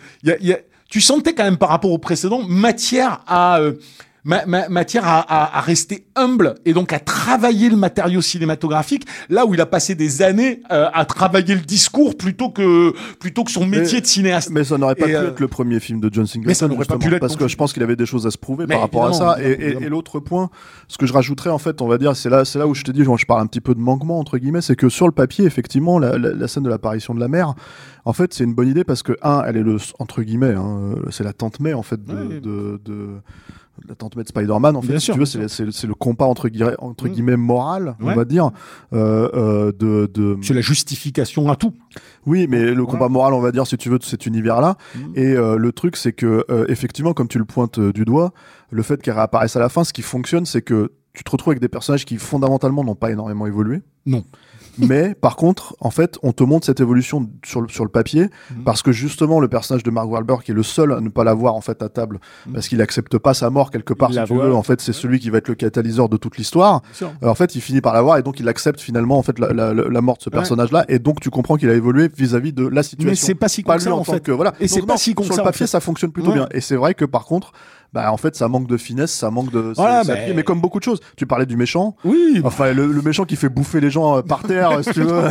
[0.88, 3.74] tu sentais quand même par rapport au précédent matière à euh,
[4.24, 9.06] ma- ma- matière à, à, à rester humble et donc à travailler le matériau cinématographique
[9.28, 13.44] là où il a passé des années euh, à travailler le discours plutôt que plutôt
[13.44, 14.50] que son métier Mais- de cinéaste.
[14.50, 16.48] Mais ça n'aurait pas Et, pu euh, être le premier film de John Singleton.
[16.48, 18.38] mais ça n'aurait pas pu Parce que je pense qu'il avait des choses à se
[18.38, 19.36] prouver Mais par rapport à ça.
[19.42, 20.50] Et, et- et l'autre point,
[20.88, 22.82] ce que je rajouterais en fait, on va dire, c'est là, c'est là où je
[22.84, 25.06] te dis, genre, je parle un petit peu de manquement entre guillemets, c'est que sur
[25.06, 27.54] le papier, effectivement, la, la- la scène de l'apparition de la mère,
[28.04, 30.94] en fait, c'est une bonne idée parce que un, elle est le entre guillemets, hein,
[31.10, 32.40] c'est la tante May en fait de, Ouais.
[32.40, 33.08] de, de-
[33.88, 34.88] la de Spider-Man en fait.
[34.88, 37.12] Bien si sûr, tu veux, c'est c'est- c'est le compas entre guillemets, entre Mm.
[37.12, 38.50] guillemets moral, on va dire,
[38.92, 41.74] euh, euh, de, de C'est la justification à tout.
[42.26, 44.76] oui, mais le combat moral, on va dire, si tu veux, de cet univers-là.
[44.96, 45.12] Mhm.
[45.16, 48.32] Et euh, le truc, c'est que, euh, effectivement, comme tu le pointes du doigt,
[48.70, 51.50] le fait qu'elle réapparaisse à la fin, ce qui fonctionne, c'est que tu te retrouves
[51.52, 53.80] avec des personnages qui, fondamentalement, n'ont pas énormément évolué.
[54.06, 54.24] Non.
[54.78, 58.30] Mais par contre, en fait, on te montre cette évolution sur le, sur le papier
[58.50, 58.64] Mhm.
[58.64, 61.24] parce que justement, le personnage de Mark Wahlberg qui est le seul à ne pas
[61.24, 62.52] l'avoir en fait à table Mhm.
[62.54, 64.10] parce qu'il accepte pas sa mort quelque part.
[64.10, 66.36] Il Si tu veux, en fait, c'est celui qui va être le catalyseur de toute
[66.38, 66.82] l'histoire.
[67.02, 69.52] Euh, en fait, il finit par l'avoir et donc il accepte finalement en fait la,
[69.52, 70.34] la- la mort de ce Ouais.
[70.36, 73.48] personnage-là et donc tu comprends qu'il a évolué vis-à-vis de la situation Mais c'est pas
[73.48, 74.20] si pas lui ça en, fait.
[74.20, 74.54] que voilà.
[74.60, 76.94] Et c'est pas si con sur le papier ça fonctionne plutôt bien et c'est vrai
[76.94, 77.52] que par contre
[77.92, 79.72] bah en fait ça manque de finesse, ça manque de.
[79.76, 81.00] Voilà, c'est- bah, mais comme beaucoup de choses.
[81.16, 81.96] Tu parlais du méchant.
[82.04, 85.02] Oui, Enfin, le, le méchant qui fait bouffer les gens euh, par terre, si tu
[85.02, 85.22] veux,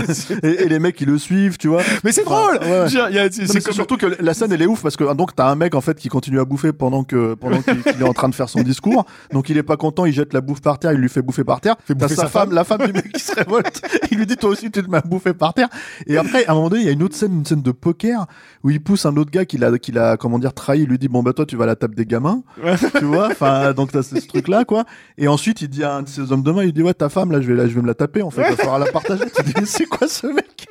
[0.43, 1.81] et, et les mecs qui le suivent, tu vois.
[2.03, 2.69] mais c'est Enfin, drôle.
[2.69, 3.29] ouais.
[3.31, 5.75] C'est comme surtout que la scène elle est ouf parce que donc t'as un mec
[5.75, 8.49] en fait qui continue à bouffer pendant que pendant qu'il est en train de faire
[8.49, 11.09] son discours donc il est pas content il jette la bouffe par terre il lui
[11.09, 12.53] fait bouffer par terre Fait t'as sa sa femme, femme.
[12.53, 14.97] la femme du mec qui se révolte il lui dit toi aussi tu te mets
[14.97, 15.69] à bouffer par terre
[16.07, 17.71] et après à un moment donné il y a une autre scène une scène de
[17.71, 18.25] poker
[18.63, 20.97] où il pousse un autre gars qui l'a qui l'a comment dire trahi il lui
[20.99, 22.43] dit bon bah toi tu vas à la table des gamins
[22.99, 24.83] tu vois enfin donc t'as ce truc là quoi
[25.17, 27.09] et ensuite il dit à un de ses hommes de main il dit ouais ta
[27.09, 28.79] femme là je vais la, je vais me la taper en fait il va falloir
[28.79, 30.67] la partager tu dis c'est quoi ce mec?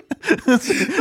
[0.48, 0.56] Non,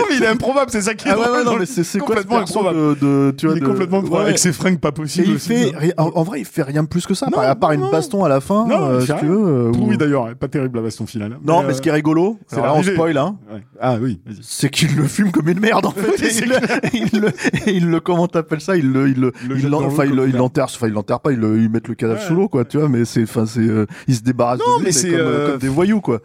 [0.09, 2.77] mais il est improbable, c'est ça qui est ah ouais, non, mais c'est complètement improbable.
[2.77, 4.27] de, de- tu vois, il est de- complètement improbable ouais.
[4.29, 5.27] avec ses fringues pas Et possibles.
[5.29, 5.47] il aussi.
[5.47, 8.23] fait, en, en vrai, il fait rien plus que ça, Non, à part une baston
[8.23, 9.37] à la fin, Non, euh, si tu veux.
[9.47, 11.39] euh, Oui, ou- d'ailleurs, pas terrible la baston finale.
[11.43, 13.57] Non, Mais, mais ce qui est rigolo, c'est là, on spoil, hein, euh.
[13.81, 16.23] Ah oui, c'est qu'il le fume comme une merde en fait.
[16.23, 18.77] Et il, le- et comment t'appelles ça?
[18.77, 20.27] Il le, il le, Il le il jette l'en- dans l'eau enfin, il comme
[20.75, 22.25] enfin, il l'enterre pas, il le, ils mettent le cadavre Ouais.
[22.27, 22.89] sous l'eau, quoi, tu vois.
[22.89, 25.49] Mais c'est, enfin, c'est, euh, il se débarrasse Non, de lui, mais comme, euh, euh,
[25.51, 26.19] comme des voyous, quoi.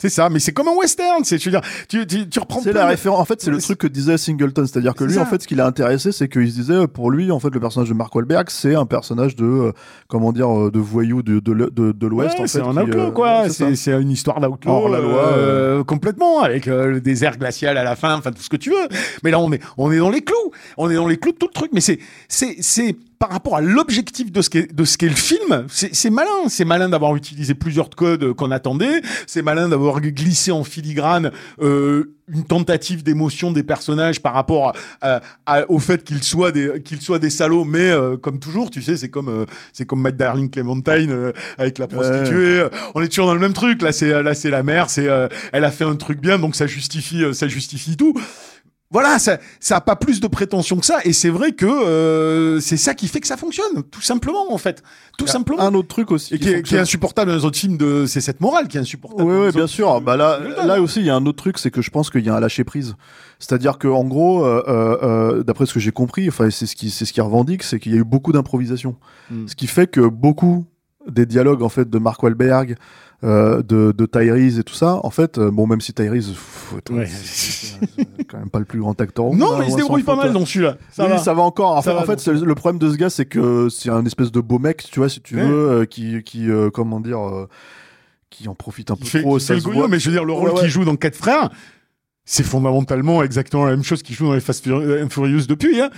[0.00, 1.24] C'est ça, mais c'est comme un western.
[1.24, 3.18] C'est, je veux dire, tu, tu, tu reprends C'est la référence.
[3.18, 5.22] En fait, c'est le truc que disait Singleton, c'est-à-dire que lui, ça.
[5.22, 7.50] en fait, ce qui l'a intéressé, c'est qu'il se disait, euh, pour lui, en fait,
[7.52, 9.72] le personnage de Mark Wahlberg, c'est un personnage de, euh,
[10.06, 13.10] comment dire, euh, de voyou de, de, de, de l'Ouest, Ouais, c'est un outlaw, euh,
[13.10, 13.48] quoi.
[13.48, 14.70] c'est, une histoire d'outlaw.
[14.70, 18.42] Hors la loi, euh, complètement, avec euh, le désert glacial à la fin, enfin, tout
[18.42, 18.86] ce que tu veux.
[19.24, 20.52] Mais là, on est, on est dans les clous.
[20.76, 21.70] On est dans les clous de tout le truc.
[21.72, 25.14] Mais c'est, c'est, c'est par rapport à l'objectif de ce qu'est, de ce qu'est le
[25.14, 25.66] film.
[25.68, 26.28] C'est, malin.
[26.48, 29.02] C'est malin d'avoir utilisé plusieurs codes qu'on attendait.
[29.26, 35.20] C'est malin d'avoir glissé en filigrane, euh, une tentative d'émotion des personnages par rapport à-
[35.46, 38.82] à- au fait qu'ils soient des qu'ils soient des salauds mais euh, comme toujours tu
[38.82, 43.08] sais c'est comme euh, c'est comme Matt Darling Clementine euh, avec la prostituée on est
[43.08, 45.70] toujours dans le même truc là c'est là c'est la mère c'est euh, elle a
[45.70, 48.12] fait un truc bien donc ça justifie euh, ça justifie tout
[48.90, 52.60] voilà, ça, ça a pas plus de prétention que ça, et c'est vrai que euh,
[52.60, 54.82] c'est ça qui fait que ça fonctionne, tout simplement en fait,
[55.18, 55.62] tout simplement.
[55.62, 56.34] Un autre truc aussi.
[56.34, 58.78] et qui est, qui est insupportable dans les autres films de, c'est cette morale qui
[58.78, 59.30] est insupportable.
[59.30, 60.00] Oui, oui, bien sûr.
[60.00, 62.24] Bah là, là aussi, il y a un autre truc, c'est que je pense qu'il
[62.24, 62.96] y a un lâcher prise.
[63.38, 66.74] C'est-à-dire que, en gros, euh, euh, euh, d'après ce que j'ai compris, enfin, c'est ce
[66.74, 68.96] qui, c'est ce qui revendique, c'est qu'il y a eu beaucoup d'improvisation.
[69.30, 69.46] Mm.
[69.46, 70.66] Ce qui fait que beaucoup
[71.10, 72.76] des dialogues, en fait, de Mark Wahlberg,
[73.24, 76.34] euh, de, de Tyrese et tout ça, en fait, euh, bon, même si Tyrese,
[76.76, 77.06] être- Ouais.
[77.06, 79.32] c'est c'est quand même pas le plus grand acteur.
[79.34, 80.40] Non, hein, mais il se débrouille pas mal toi.
[80.40, 80.76] dans celui-là.
[80.92, 81.18] Ça oui, va.
[81.18, 81.76] ça va encore.
[81.76, 82.20] En fait, va, en fait donc.
[82.20, 85.00] c'est le problème de ce gars, c'est que c'est un espèce de beau mec, tu
[85.00, 85.42] vois, si tu Ouais.
[85.46, 87.18] veux, euh, qui, qui comment dire,
[88.30, 89.38] qui en profite un peu fait, trop.
[89.38, 89.88] fait le voit.
[89.88, 91.50] mais je veux dire, le rôle Ouais, qu'il joue dans Quatre Frères,
[92.24, 95.80] c'est fondamentalement exactement la même chose qu'il joue dans les Fast Furious depuis.
[95.80, 95.90] Hein.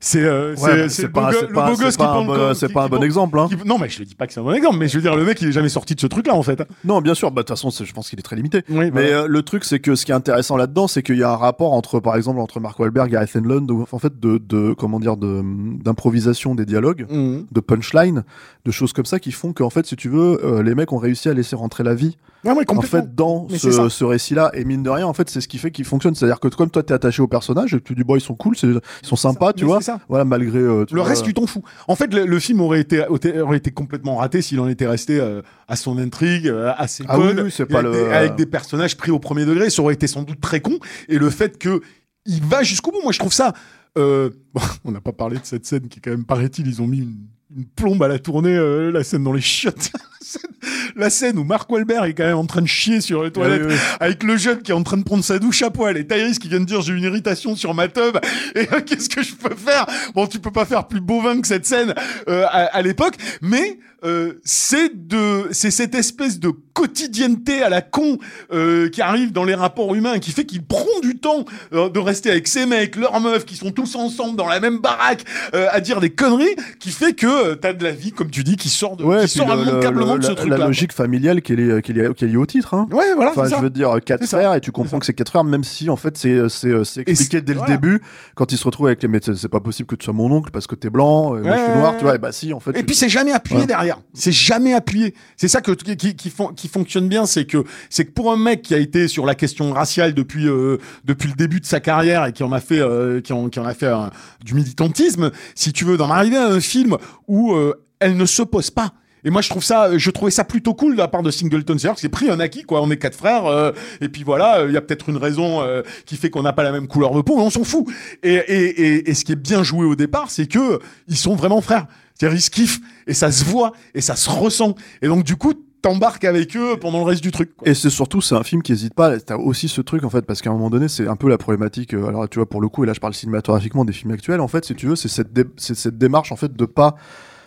[0.00, 3.36] C'est euh, Ouais, pas, c'est le beau gosse qui c'est pas un bon exemple.
[3.38, 3.48] Hein.
[3.50, 5.02] qui- Non, mais je le dis pas que c'est un bon exemple, mais je veux
[5.02, 6.62] dire, le mec, il est jamais sorti de ce truc-là, en fait.
[6.84, 7.30] Non, bien sûr.
[7.32, 8.62] Bah de toute façon, je pense qu'il est très limité.
[8.68, 11.22] Oui, Mais euh, le truc, c'est que ce qui est intéressant là-dedans, c'est qu'il y
[11.24, 14.38] a un rapport entre, par exemple, entre Mark Wahlberg et Ethan Lund, en fait, de,
[14.38, 15.42] de comment dire, de
[15.82, 17.46] d'improvisation des dialogues, Mhm.
[17.50, 18.24] de punchline,
[18.64, 20.98] de choses comme ça qui font qu'en fait, si tu veux, euh, les mecs ont
[20.98, 24.64] réussi à laisser rentrer la vie Ouais, en fait dans Mais ce, ce récit-là et
[24.64, 26.48] mine de rien en fait c'est ce qui fait qu'il fonctionne c'est à dire que
[26.48, 28.80] comme toi t'es attaché au personnage et que tu dis bon ils sont cool ils
[29.02, 29.98] sont sympas tu Mais vois ça.
[30.08, 31.62] voilà malgré euh, tu Le vois, reste, tu t'en fous.
[31.88, 35.18] En fait, le, le film aurait été, aurait été complètement raté s'il en était resté
[35.20, 38.34] euh, à son intrigue, euh, à ses Ah codes, oui, pas avec, le- des, avec
[38.36, 39.68] des personnages pris au premier degré.
[39.70, 40.78] Ça aurait été sans doute très con.
[41.08, 41.80] Et le fait que
[42.26, 43.52] il va jusqu'au bout, moi, je trouve ça.
[43.98, 46.86] euh, bon, on n'a pas parlé de cette scène qui, quand même, paraît-il, ils ont
[46.86, 47.16] mis une,
[47.56, 49.90] une plombe à la tournée, euh, la scène dans les chiottes.
[50.96, 53.62] la scène où Mark Wahlberg est quand même en train de chier sur les toilettes
[53.64, 53.80] oui, oui.
[54.00, 56.38] avec le jeune qui est en train de prendre sa douche à poil et Tyrese
[56.38, 58.18] qui vient de dire j'ai une irritation sur ma tub
[58.54, 59.86] et euh, qu'est-ce que je peux faire?
[60.14, 61.94] Bon tu peux pas faire plus bovin que cette scène
[62.28, 67.80] euh, à, à l'époque mais euh, c'est de c'est cette espèce de quotidienneté à la
[67.82, 68.18] con
[68.52, 71.98] euh, qui arrive dans les rapports humains qui fait qu'il prend du temps euh, de
[71.98, 75.66] rester avec ses mecs leurs meufs qui sont tous ensemble dans la même baraque euh,
[75.70, 78.56] à dire des conneries qui fait que euh, t'as de la vie comme tu dis
[78.56, 80.92] qui sort de ouais, qui sort le- immanquablement le- de ce la- truc la logique
[80.92, 82.86] familiale qui est, liée- qui est liée- qui est liée au titre hein.
[82.92, 83.60] ouais voilà Enfin, je ça.
[83.60, 86.16] veux dire quatre frères et tu comprends que c'est quatre frères, même si en fait
[86.16, 88.00] c'est c'est expliqué dès le début
[88.34, 90.50] quand ils se retrouvent avec les mais c'est pas possible que tu sois mon oncle
[90.52, 92.14] parce que t'es blanc, moi je suis noir, tu vois.
[92.14, 92.70] Et bah si en fait.
[92.70, 93.66] Et tu- puis c'est jamais appuyé Ouais.
[93.66, 93.87] derrière.
[94.14, 95.14] C'est jamais appuyé.
[95.36, 98.74] C'est ça qui, qui, fon- qui fonctionne bien, c'est que c'est pour un mec qui
[98.74, 102.42] a été sur la question raciale depuis euh, le début de sa carrière et qui
[102.42, 104.10] en a fait euh, un-
[104.44, 106.96] du militantisme, si tu veux, d'en arriver à un film
[107.26, 108.92] où euh, elle ne se pose pas.
[109.24, 111.76] Et moi, je trouve ça, je trouvais ça plutôt cool de la part de Singleton.
[111.76, 112.80] C'est-à-dire que c'est pris un acquis, quoi.
[112.82, 115.82] On est quatre frères, euh, et puis voilà, il y a peut-être une raison euh,
[116.06, 117.84] qui fait qu'on n'a pas la même couleur de peau, mais on s'en fout.
[118.22, 121.86] Et, et ce qui est bien joué au départ, c'est que ils sont vraiment frères.
[122.18, 124.74] C'est-à-dire ils kiffent et ça se voit et ça se ressent.
[125.02, 127.52] Et donc du coup, t'embarques avec eux pendant le reste du truc.
[127.64, 129.18] Et c'est surtout, c'est un film qui hésite pas.
[129.20, 131.38] T'as aussi ce truc en fait, parce qu'à un moment donné, c'est un peu la
[131.38, 131.94] problématique.
[131.94, 134.40] euh, alors tu vois, pour le coup, et là je parle cinématographiquement des films actuels.
[134.40, 136.96] En fait, si tu veux, c'est cette, cette démarche en fait de pas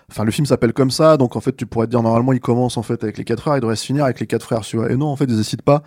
[0.09, 2.41] Enfin, le film s'appelle comme ça, donc en fait, tu pourrais te dire normalement, il
[2.41, 4.59] commence en fait avec les quatre frères, il devrait se finir avec les quatre frères.
[4.59, 4.91] Tu vois.
[4.91, 5.83] Et non, en fait, ils n'hésitent pas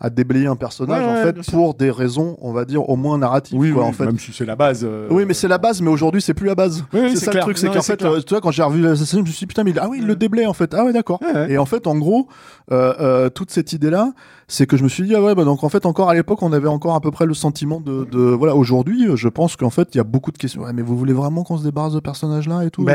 [0.00, 3.18] à déblayer un personnage Ouais, en fait pour des raisons, on va dire au moins
[3.18, 3.58] narratives.
[3.58, 4.06] Oui, quoi, oui, en fait.
[4.06, 4.82] même si c'est la base.
[4.84, 6.84] euh, Oui, mais c'est la base, mais aujourd'hui, c'est plus la base.
[6.92, 7.42] Oui, oui, c'est ça clair.
[7.46, 9.38] le truc, c'est qu'en fait, euh, tu vois, quand j'ai revu l'assassin, je me suis
[9.40, 10.72] dit, putain, mais il- ah oui, il le déblait, en fait.
[10.74, 11.20] Ah ouais, d'accord.
[11.48, 12.28] Et en fait, en gros,
[12.70, 14.12] euh, euh, toute cette idée-là,
[14.46, 16.42] c'est que je me suis dit, ah ouais, bah donc en fait, encore à l'époque,
[16.42, 19.56] on avait encore à peu près le sentiment de, de voilà, aujourd'hui, euh, je pense
[19.56, 20.62] qu'en fait, il y a beaucoup de questions.
[20.62, 22.82] Ouais, mais vous voulez vraiment qu'on se débarrasse de ce personnage-là et tout?
[22.84, 22.94] Ben,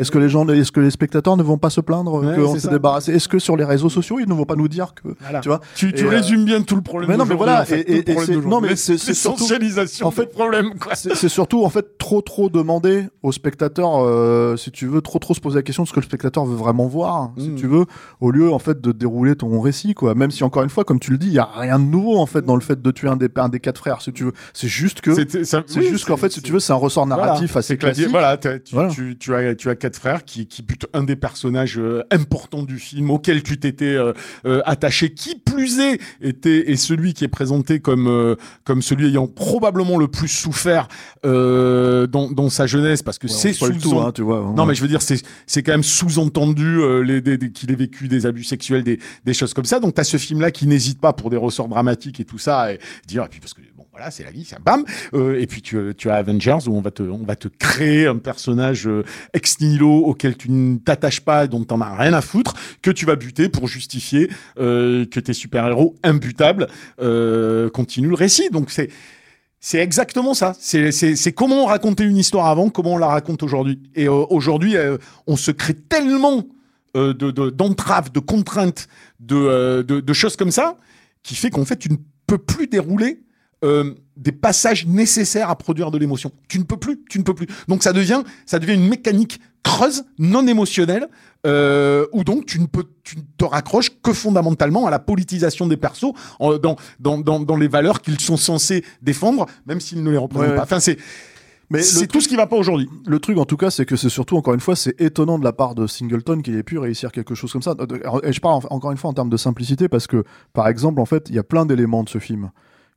[0.00, 2.68] Est-ce que, les gens, est-ce que les spectateurs ne vont pas se plaindre qu'on s'est
[2.68, 5.40] débarrassé Est-ce que sur les réseaux sociaux, ils ne vont pas nous dire que, Voilà.
[5.40, 5.60] tu vois?
[5.74, 7.10] Tu, tu Et, résumes bien tout le problème.
[7.10, 10.26] mais non, mais voilà, en fait, et- et- et non, mais c'est- l'essentialisation en fait,
[10.32, 15.18] problème, c'est surtout en fait trop trop demander au spectateur euh, si tu veux trop
[15.18, 17.54] trop se poser la question de ce que le spectateur veut vraiment voir si Mm.
[17.56, 17.84] tu veux
[18.20, 20.98] au lieu en fait de dérouler ton récit quoi même si encore une fois comme
[21.00, 22.90] tu le dis il y a rien de nouveau en fait dans le fait de
[22.90, 25.86] tuer un des un des quatre frères si tu veux c'est juste que c'est oui,
[25.88, 28.08] juste qu'en fait si tu veux c'est un ressort narratif Voilà, assez classique.
[28.10, 28.90] Voilà, t'as- tu, Voilà.
[28.90, 32.62] Tu, tu as, tu as quatre frères qui, qui butent un des personnages euh, importants
[32.62, 34.12] du film auquel tu t'étais euh,
[34.46, 35.12] euh, attaché.
[35.14, 39.98] Qui plus est, était est celui qui est présenté comme euh, comme celui ayant probablement
[39.98, 40.88] le plus souffert
[41.24, 44.66] euh, dans, dans sa jeunesse, parce que Ouais, c'est sous tout hein, tu vois non,
[44.66, 47.20] mais je veux dire, c'est c'est quand même sous-entendu euh,
[47.54, 49.80] qu'il ait vécu des abus sexuels, des, des choses comme ça.
[49.80, 52.78] Donc, t'as ce film-là qui n'hésite pas pour des ressorts dramatiques et tout ça, et
[53.06, 53.60] dire, et puis parce que
[53.92, 54.84] voilà, c'est la vie, un bam.
[55.12, 58.06] Euh, et puis tu, tu as Avengers où on va te, on va te créer
[58.06, 62.22] un personnage euh, ex nihilo auquel tu ne t'attaches pas, dont t'en as rien à
[62.22, 66.68] foutre, que tu vas buter pour justifier euh, que tes super-héros imbutables
[67.02, 68.48] euh, continuent le récit.
[68.48, 68.88] Donc c'est
[69.60, 70.54] c'est exactement ça.
[70.58, 73.78] C'est, comment on racontait une histoire avant, comment on la raconte aujourd'hui.
[73.94, 74.74] Et euh, aujourd'hui,
[75.26, 76.46] on se crée tellement
[76.96, 78.88] euh, de, de, d'entraves, de contraintes,
[79.20, 80.78] de, de, de choses comme ça,
[81.22, 83.20] qui fait qu'en fait, tu ne peux plus dérouler
[83.64, 86.30] euh, des passages nécessaires à produire de l'émotion.
[86.48, 87.46] Tu ne peux plus, tu ne peux plus.
[87.68, 91.08] Donc ça devient, ça devient une mécanique creuse, non émotionnelle,
[91.46, 95.66] euh, où donc tu ne peux, tu ne te raccroches que fondamentalement à la politisation
[95.66, 100.02] des persos, en- dans, dans, dans, dans les valeurs qu'ils sont censés défendre, même s'ils
[100.02, 100.62] ne les représentent Ouais, pas.
[100.64, 100.98] Enfin, c'est,
[101.70, 102.88] Mais c'est tout ce qui va pas aujourd'hui.
[103.06, 105.44] le truc en tout cas c'est que c'est surtout encore une fois c'est étonnant de
[105.44, 107.74] la part de Singleton qu'il ait pu réussir quelque chose comme ça
[108.24, 111.00] et je parle en- encore une fois en termes de simplicité parce que par exemple
[111.00, 112.50] en fait il y a plein d'éléments de ce film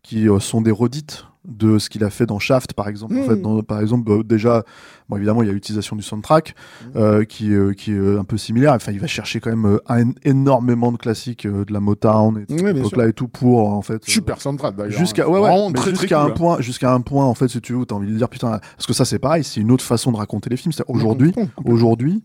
[0.06, 3.22] qui euh, sont des redites de ce qu'il a fait dans Shaft par exemple en
[3.24, 3.28] Mm.
[3.28, 4.64] fait dans- par exemple euh, déjà
[5.10, 6.56] bon évidemment il y a l'utilisation du soundtrack
[6.96, 9.80] euh, qui euh, qui est euh, un peu similaire enfin il va chercher quand même
[9.88, 13.82] un- énormément de classiques de la Motown et Oui, bien époque-là et tout pour en
[13.82, 14.98] fait Super soundtrack d'ailleurs.
[15.00, 16.30] Jusqu'à ouais, ouais, très, cool, un hein.
[16.32, 18.88] point jusqu'à un point en fait si tu veux t'as envie de dire putain parce
[18.88, 22.24] que ça c'est pareil c'est une autre façon de raconter les films c'est aujourd'hui aujourd'hui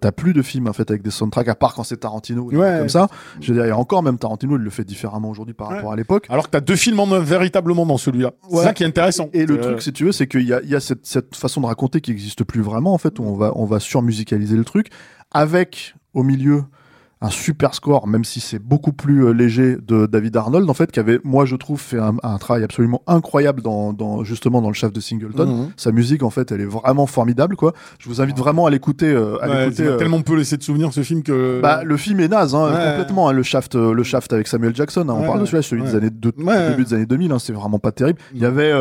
[0.00, 2.76] t'as plus de films en fait avec des soundtracks à part quand c'est Tarantino Ouais.
[2.80, 3.08] comme ça
[3.40, 5.70] je veux dire il y a encore même Tarantino il le fait différemment aujourd'hui par
[5.70, 5.76] Ouais.
[5.76, 8.32] rapport à l'époque Alors que t'as deux films en véritablement dans celui-là.
[8.48, 8.64] C'est Ouais.
[8.64, 9.28] ça qui est intéressant.
[9.32, 11.06] et le Euh, truc, si tu veux, c'est qu'il y a, il y a cette,
[11.06, 13.78] cette façon de raconter qui n'existe plus vraiment, en fait, où on va, on va
[13.80, 14.88] surmusicaliser le truc,
[15.30, 16.64] avec, au milieu,
[17.24, 20.90] un super score, même si c'est beaucoup plus euh, léger, de David Arnold, en fait,
[20.90, 24.68] qui avait, moi, je trouve, fait un, un travail absolument incroyable dans, dans, justement, dans
[24.68, 25.46] le chef de Singleton.
[25.48, 25.70] Mhm.
[25.76, 27.72] Sa musique, en fait, elle est vraiment formidable, quoi.
[27.98, 31.02] Je vous invite vraiment à l'écouter, euh, ouais, euh, tellement peu laissé de souvenirs ce
[31.02, 31.60] film que.
[31.62, 32.90] bah, le film est naze, hein, Ouais.
[32.90, 33.28] complètement.
[33.28, 35.06] hein, le Shaft, euh, le Shaft avec Samuel Jackson.
[35.08, 36.30] hein, on parle de celui-là, celui des années de,
[36.70, 37.30] début des années 2000.
[37.32, 38.18] hein, c'est vraiment pas terrible.
[38.34, 38.72] Il y avait,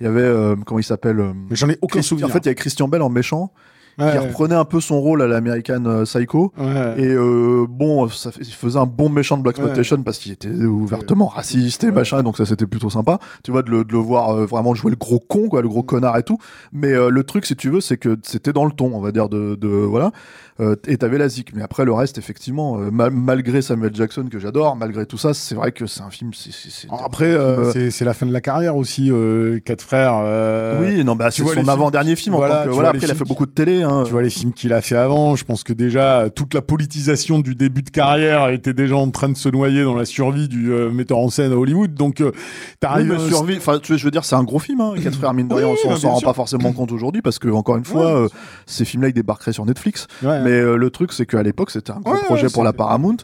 [0.00, 2.26] il y avait, euh, comment il s'appelle j'en ai aucun Christ- souvenir.
[2.28, 3.50] En fait, il y avait Christian Bell en méchant
[3.98, 6.52] Ouais, qui reprenait un peu son rôle à l'American euh, Psycho.
[6.58, 6.94] ouais.
[6.98, 10.50] Et euh, bon, ça, il faisait un bon méchant de Black Exploitation parce qu'il était
[10.50, 13.18] ouvertement raciste et machin, donc ça c'était plutôt sympa.
[13.42, 15.68] Tu vois, de le, de le voir euh, vraiment jouer le gros con, quoi, le
[15.68, 16.36] gros connard et tout.
[16.72, 19.12] Mais euh, le truc, si tu veux, c'est que c'était dans le ton, on va
[19.12, 20.12] dire, de, de voilà.
[20.60, 21.52] Euh, et t'avais la zik.
[21.54, 25.54] Mais après, le reste, effectivement, mal- malgré Samuel Jackson que j'adore, malgré tout ça, c'est
[25.54, 26.30] vrai que c'est un film.
[26.34, 29.58] c'est c'est- c'est- Après, euh, Euh, c'est- c'est la fin de la carrière aussi, euh,
[29.64, 30.14] Quatre Frères.
[30.16, 32.34] euh, oui, non, bah c'est son avant-dernier film.
[32.34, 33.82] en voilà, tant que- voilà, après, il a fait beaucoup de télé.
[33.86, 34.02] Hein.
[34.04, 37.38] Tu vois les films qu'il a fait avant, je pense que déjà toute la politisation
[37.38, 40.72] du début de carrière était déjà en train de se noyer dans la survie du
[40.72, 41.94] euh, metteur en scène à Hollywood.
[41.94, 42.40] Donc euh, Oui,
[42.80, 43.12] t'arrives.
[43.12, 43.56] euh, survie.
[43.56, 44.80] Enfin, tu je veux dire, c'est un gros film.
[44.80, 44.94] Hein.
[45.02, 47.22] Quatre frères mine de Oui, rien, bah, on s'en bien rend pas forcément compte aujourd'hui
[47.22, 48.28] parce que encore une fois, Ouais, euh,
[48.66, 50.06] ces films-là ils débarqueraient sur Netflix.
[50.22, 50.40] ouais.
[50.42, 53.16] Mais euh, le truc, c'est qu'à l'époque, c'était un gros Ouais, projet pour la Paramount.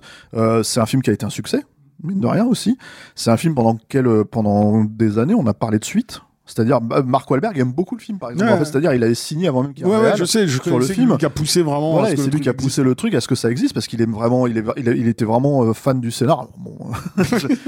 [0.63, 1.63] C'est un film qui a été un succès,
[2.03, 2.79] mine de rien aussi.
[3.15, 6.21] C'est un film pendant lequel, pendant des années, on a parlé de suite.
[6.45, 8.51] C'est-à-dire, bah, Mark Wahlberg aime beaucoup le film, par exemple.
[8.51, 8.57] Ouais.
[8.57, 10.79] En fait, c'est-à-dire, il avait signé avant même qu'il Ouais, ouais, je sais, je sur
[10.79, 11.17] le film.
[11.17, 11.93] qui a poussé vraiment.
[11.93, 14.03] Voilà, c'est lui qui a poussé le truc à ce que ça existe parce qu'il
[14.03, 16.49] est vraiment, il est, il, était vraiment euh, fan du scénar.
[16.59, 16.77] Bon,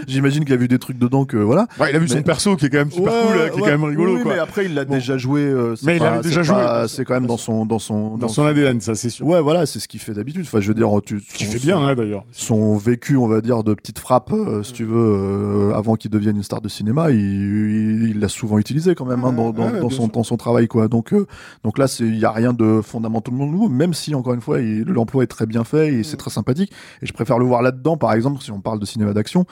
[0.09, 1.67] j'imagine qu'il a vu des trucs dedans que voilà.
[1.79, 3.63] Ouais, il a vu son perso qui est quand même super cool, là, qui est
[3.63, 4.35] quand même rigolo, Oui, quoi.
[4.35, 4.95] mais après, il l'a Bon.
[4.95, 5.43] déjà joué.
[5.43, 6.57] euh, Mais il avait déjà joué,
[6.89, 9.27] C'est quand même dans son, dans son, Dans son ADN, ça c'est sûr.
[9.27, 10.43] Ouais, voilà, c'est ce qu'il fait d'habitude.
[10.45, 12.25] Enfin, je veux dire, tu, Qui fait bien, hein, d'ailleurs.
[12.33, 16.37] son vécu, on va dire, de petite frappe, euh, si tu veux, avant qu'il devienne
[16.37, 19.81] une star de cinéma, il il l'a souvent utilisé quand même hein, dans, dans, Ouais,
[19.81, 20.12] dans bien son, sûr.
[20.12, 20.88] dans son travail, quoi.
[20.88, 21.27] Donc, euh,
[21.64, 24.59] donc là, c'est- il y a rien de fondamentalement nouveau, même si encore une fois,
[24.61, 26.05] l'emploi est très bien fait et Mm.
[26.05, 26.72] c'est très sympathique.
[27.03, 29.44] Et je préfère le voir là-dedans, par exemple, si on parle de cinéma d'action,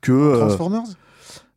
[0.00, 0.82] que euh, Transformers?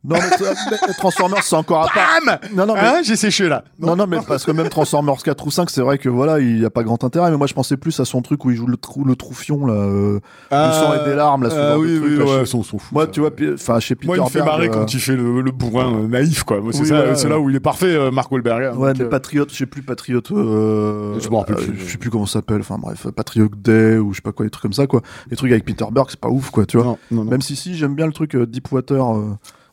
[0.04, 0.46] Non, mais,
[0.88, 2.08] mais Transformers, c'est encore à part.
[2.26, 3.62] Bam Non, non, mais Hein, j'ai séché là.
[3.78, 6.58] non, non, mais parce que même Transformers 4 ou 5, c'est vrai que voilà, il
[6.58, 7.30] n'y a pas grand intérêt.
[7.30, 9.64] Mais moi, je pensais plus à son truc où il joue le, trou, le troufion,
[9.66, 10.14] là, euh,
[10.50, 12.30] du sang et des larmes, là, ce Ah genre de oui, truc, oui, là, ouais,
[12.38, 12.88] je- ils sont, sont fous.
[12.92, 13.10] Moi, ça.
[13.12, 15.14] tu vois, enfin, chez Peter Moi, il me fait Berg, marrer euh, quand il fait
[15.16, 16.60] le, le bourrin euh, naïf, quoi.
[16.60, 18.76] Moi, c'est Oui, c'est là où il est parfait, euh, Mark Wahlberg.
[18.76, 20.32] Ouais, Donc, mais euh, Patriote, je sais plus, Patriote.
[20.32, 21.78] Euh, Je m'en rappelle euh, plus.
[21.78, 22.60] Je sais plus comment ça s'appelle.
[22.60, 25.00] Enfin bref, Patriot Day ou je sais pas quoi, des trucs comme ça, quoi.
[25.30, 26.86] Les trucs avec Peter Berg, c'est pas ouf, quoi, tu vois.
[26.86, 27.30] non, non, non.
[27.30, 29.04] Même si, si, j'aime bien le truc euh, Deepwater.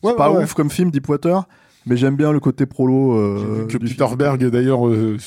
[0.04, 1.44] Ouais, c'est pas ouf comme film, Deepwater,
[1.86, 3.14] mais j'aime bien le côté prolo.
[3.18, 4.18] Euh, que du Peter film.
[4.18, 5.18] Berg d'ailleurs euh,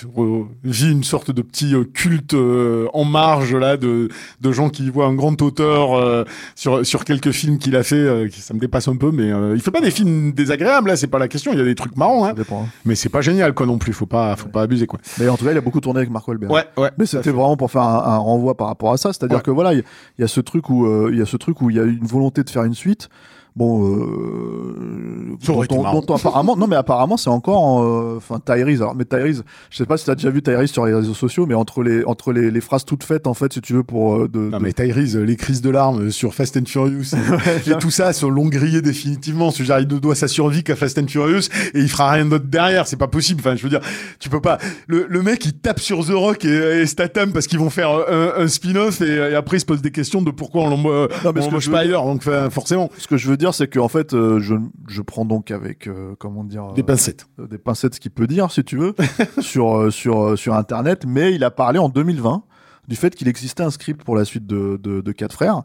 [0.65, 4.09] vit une sorte de petit euh, culte euh, en marge là de,
[4.41, 7.97] de gens qui voient un grand auteur euh, sur sur quelques films qu'il a fait
[7.97, 10.89] euh, qui- ça me dépasse un peu mais euh, il fait pas des films désagréables
[10.89, 12.63] là c'est pas la question il y a des trucs marrants Ça hein, dépend.
[12.65, 12.69] hein.
[12.85, 15.37] mais c'est pas génial quoi non plus faut pas faut pas abuser quoi Mais en
[15.37, 16.53] tout cas, il a beaucoup tourné avec Mark Wahlberg.
[16.53, 19.39] ouais ouais Mais c'était vraiment pour faire un, un renvoi par rapport à ça, c'est-à-dire
[19.39, 19.43] Ouais.
[19.43, 19.83] que voilà, il
[20.19, 21.85] y, a ce truc où euh, il y a ce truc où il y a
[21.85, 23.09] une volonté de faire une suite.
[23.55, 28.81] Bon, euh, dont, on- dont on- apparemment, non mais apparemment c'est encore, euh, enfin Tyrese.
[28.81, 31.45] Alors mais Tyrese, je sais pas si t'as déjà vu Tyrese sur les réseaux sociaux,
[31.47, 34.17] mais entre les entre les, les phrases toutes faites en fait, si tu veux pour
[34.17, 37.13] euh, de, non de- mais Tyrese euh, les crises de larmes sur Fast and Furious.
[37.67, 39.51] Et, tout ça sont l'ont grillé définitivement.
[39.51, 42.25] Ce genre il ne doit sa survie qu'à Fast and Furious et il fera rien
[42.27, 42.87] d'autre derrière.
[42.87, 43.41] C'est pas possible.
[43.45, 43.81] Enfin je veux dire
[44.19, 44.59] tu peux pas.
[44.87, 47.91] Le, le mec il tape sur The Rock et, et Statham parce qu'ils vont faire
[47.91, 50.71] euh, un, un spin-off et, et après il se pose des questions de pourquoi on
[50.71, 52.05] l'embauche pas ailleurs.
[52.05, 52.91] Donc forcément.
[52.99, 54.55] Ce que je veux dire, c'est que en fait, euh, je,
[54.89, 58.27] je prends donc avec euh, comment dire des euh, pincettes des pincettes, ce qu'il peut
[58.27, 58.95] dire, si tu veux,
[59.41, 62.45] sur, sur, sur Internet, mais il a parlé en 2020
[62.89, 65.63] du fait qu'il existait un script pour la suite de, de, de Quatre Frères,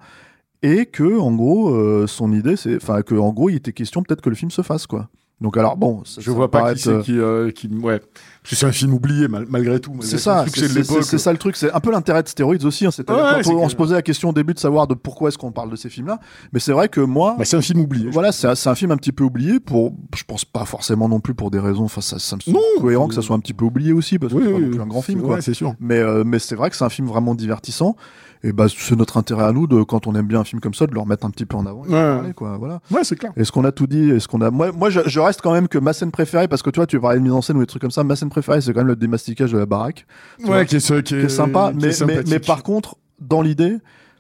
[0.63, 4.21] et que, en gros, son idée, c'est, enfin, que, en gros, il était question peut-être
[4.21, 5.09] que le film se fasse, quoi.
[5.39, 7.99] Donc, alors, bon, ça- je ça vois pas qui c'est qui, euh, qui ouais
[8.47, 11.57] parce que c'est un film oublié mal- malgré tout C'est ça, c'est ça le truc.
[11.57, 12.85] C'est un peu l'intérêt de stéroïdes aussi.
[12.85, 15.37] hein, Ouais, quand on, se posait la question au début de savoir de pourquoi est-ce
[15.37, 16.17] qu'on parle de ces films-là.
[16.53, 18.95] Mais c'est vrai que moi, Bah, c'est un film oublié voilà, c'est un, film un
[18.97, 21.83] petit peu oublié pour, je pense pas forcément non plus pour des raisons.
[21.83, 24.31] Enfin, ça, ça me semble cohérent que ça soit un petit peu oublié aussi parce
[24.31, 26.23] que oui, c'est pas oui, non plus un grand film, ouais, c'est sûr Mais, euh,
[26.25, 27.97] mais c'est vrai que c'est un film vraiment divertissant.
[28.43, 30.73] Et bah, c'est notre intérêt à nous, de, quand on aime bien un film comme
[30.73, 31.83] ça, de le remettre un petit peu en avant.
[31.85, 31.93] et Ouais.
[31.93, 32.79] parler, quoi, voilà.
[32.91, 34.11] ouais c'est clair Est-ce qu'on a tout dit?
[34.11, 36.61] Est-ce qu'on a Moi, moi je, je reste quand même que ma scène préférée, parce
[36.61, 38.03] que tu vois, tu parlais de mise en scène ou des trucs comme ça.
[38.03, 40.05] Ma scène préférée, c'est quand même le démasticage de la baraque,
[40.39, 41.71] vois, ouais qui est, qui sympa.
[41.77, 43.77] qui mais, mais par contre, dans l'idée,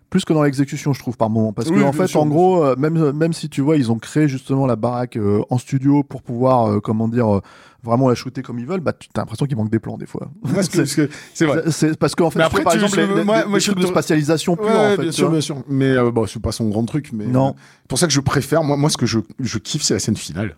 [0.09, 2.21] plus que dans l'exécution, je trouve par moment, parce que Oui, en bien fait, sûr,
[2.21, 5.41] en gros, euh, même même si tu vois, ils ont créé justement la baraque euh,
[5.49, 7.41] en studio pour pouvoir, euh, comment dire,
[7.83, 10.05] vraiment la shooter comme ils veulent, bah, tu as l'impression qu'il manque des plans des
[10.05, 10.29] fois.
[10.45, 13.45] Que- que- c'est vrai C'est- parce qu'en fait, Mais après, par tu- exemple, les, moi-
[13.45, 15.01] moi, je de spatialisation pure, Ouais, en fait.
[15.03, 15.57] bien sûr, bien sûr.
[15.67, 17.11] Mais bon, c'est pas son grand truc.
[17.13, 17.55] Mais Non.
[17.83, 18.63] c'est pour ça que je préfère.
[18.63, 20.55] Moi, moi, ce que je, je kiffe, c'est la scène finale.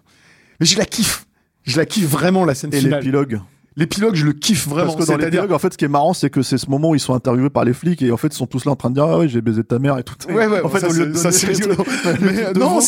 [0.59, 1.25] Mais je la kiffe.
[1.63, 2.99] Je la kiffe vraiment la scène Et finale.
[2.99, 3.39] l'épilogue.
[3.79, 4.93] L'épilogue, je le kiffe vraiment.
[4.93, 6.89] Parce que dans l'épilogue, en fait, ce qui est marrant, c'est que c'est ce moment
[6.89, 8.75] où ils sont interviewés par les flics et en fait, ils sont tous là en
[8.75, 10.15] train de dire Ah ouais, j'ai baisé ta mère et tout.
[10.27, 11.75] Ouais, ouais, en fait, ça, c'est- ça, rigolo.
[12.21, 12.79] Mais non,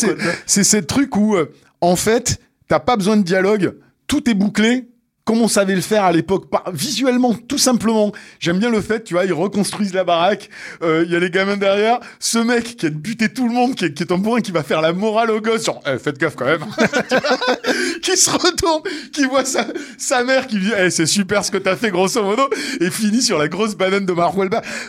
[0.46, 1.46] c'est ce truc où, euh,
[1.80, 3.74] en fait, t'as pas besoin de dialogue,
[4.06, 4.88] tout est bouclé.
[5.24, 8.10] Comme on savait le faire à l'époque, visuellement, tout simplement.
[8.40, 10.50] J'aime bien le fait, tu vois, ils reconstruisent la baraque,
[10.82, 13.76] euh, il y a les gamins derrière, ce mec qui a buté tout le monde,
[13.76, 16.18] qui est, qui un bourrin, qui va faire la morale aux gosses, genre, Eh, faites
[16.18, 16.64] gaffe quand même,
[18.02, 18.82] qui se retourne,
[19.12, 22.42] qui voit sa, mère, qui dit, Eh, c'est super ce que t'as fait, grosso modo,
[22.80, 24.34] et finit sur la grosse banane de Mark.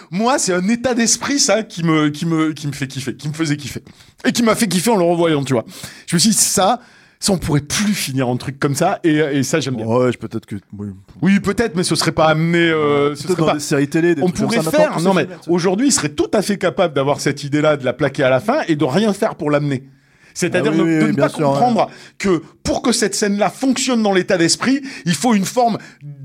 [0.09, 3.27] Moi, c'est un état d'esprit, ça, qui me, qui me, qui me fait kiffer, qui
[3.27, 3.83] me faisait kiffer.
[4.25, 5.65] Et qui m'a fait kiffer en le revoyant, tu vois.
[6.07, 6.79] Je me suis dit, ça,
[7.25, 9.85] ça, on pourrait plus finir un truc comme ça, et, et ça, j'aime bien.
[9.85, 10.57] Ouais, peut-être que.
[10.77, 10.87] Oui.
[11.21, 12.57] Oui, peut-être, mais ce serait pas amené.
[12.69, 13.53] Euh, ce serait dans pas.
[13.53, 14.99] des séries télé, des On pourrait ça, faire.
[14.99, 18.23] Non, mais aujourd'hui, il serait tout à fait capable d'avoir cette idée-là, de la plaquer
[18.23, 19.83] à la fin et de rien faire pour l'amener.
[20.33, 23.15] C'est-à-dire Ah oui, de, oui, de oui, ne pas sûr, comprendre que pour que cette
[23.15, 25.77] scène-là fonctionne dans l'état d'esprit, il faut une forme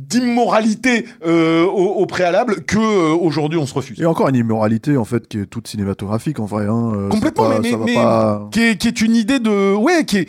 [0.09, 4.01] d'immoralité euh, au, au préalable que euh, aujourd'hui on se refuse.
[4.01, 6.65] Et encore une immoralité en fait qui est toute cinématographique en vrai.
[6.67, 6.93] Hein.
[6.95, 9.75] euh, Complètement, pas- mais, mais, va mais pas- qui, est, qui est une idée de
[9.75, 10.29] ouais qui est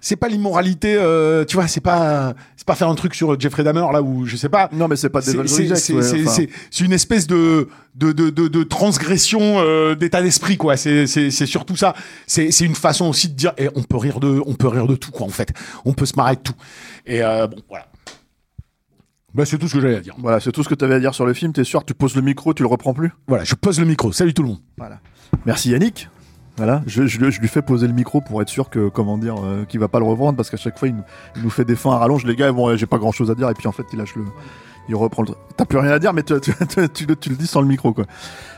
[0.00, 3.64] c'est pas l'immoralité euh, tu vois c'est pas c'est pas faire un truc sur Jeffrey
[3.64, 4.68] Dahmer là où je sais pas.
[4.72, 5.38] Non, mais c'est pas des c'est-
[6.26, 10.76] enfin, une espèce de de, de, de, de transgression euh, d'état d'esprit quoi.
[10.76, 11.94] C'est c'est c'est surtout ça.
[12.26, 14.86] C'est c'est une façon aussi de dire eh, on peut rire de on peut rire
[14.86, 15.52] de tout quoi en fait.
[15.86, 16.54] On peut se marrer de tout.
[17.06, 17.86] Et euh, bon voilà.
[19.34, 20.14] Bah, c'est tout ce que j'avais à dire.
[20.18, 21.52] Voilà, c'est tout ce que tu avais à dire sur le film.
[21.52, 23.10] T'es sûr Tu poses le micro, tu le reprends plus?
[23.26, 24.12] Voilà je pose le micro.
[24.12, 24.60] Salut tout le monde.
[24.78, 25.00] Voilà.
[25.46, 26.08] Merci Yannick.
[26.56, 29.34] Voilà, je, je, je lui fais poser le micro pour être sûr que, comment dire,
[29.44, 31.02] euh, qu'il va pas le revendre parce qu'à chaque fois il nous,
[31.36, 32.24] il nous fait des fins à rallonge.
[32.24, 34.14] Les gars, bon, j'ai pas grand chose à dire et puis en fait il lâche
[34.14, 34.24] le,
[34.88, 35.30] il reprend le.
[35.56, 37.60] T'as plus rien à dire, mais tu, tu, tu, tu le- tu le dis sans
[37.60, 38.04] le micro quoi.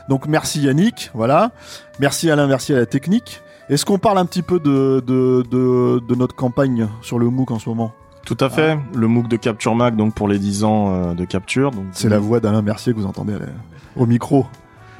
[0.09, 1.51] Donc merci Yannick, voilà.
[1.99, 3.41] Merci Alain, merci à la technique.
[3.69, 7.49] Est-ce qu'on parle un petit peu de, de, de, de notre campagne sur le MOOC
[7.51, 7.93] en ce moment?
[8.25, 8.77] Tout à fait.
[8.93, 11.71] Le MOOC de Capture Mac, donc pour les 10 ans euh, de capture.
[11.71, 13.33] Donc, C'est la voix d'Alain Mercier que vous entendez
[13.95, 14.45] au micro.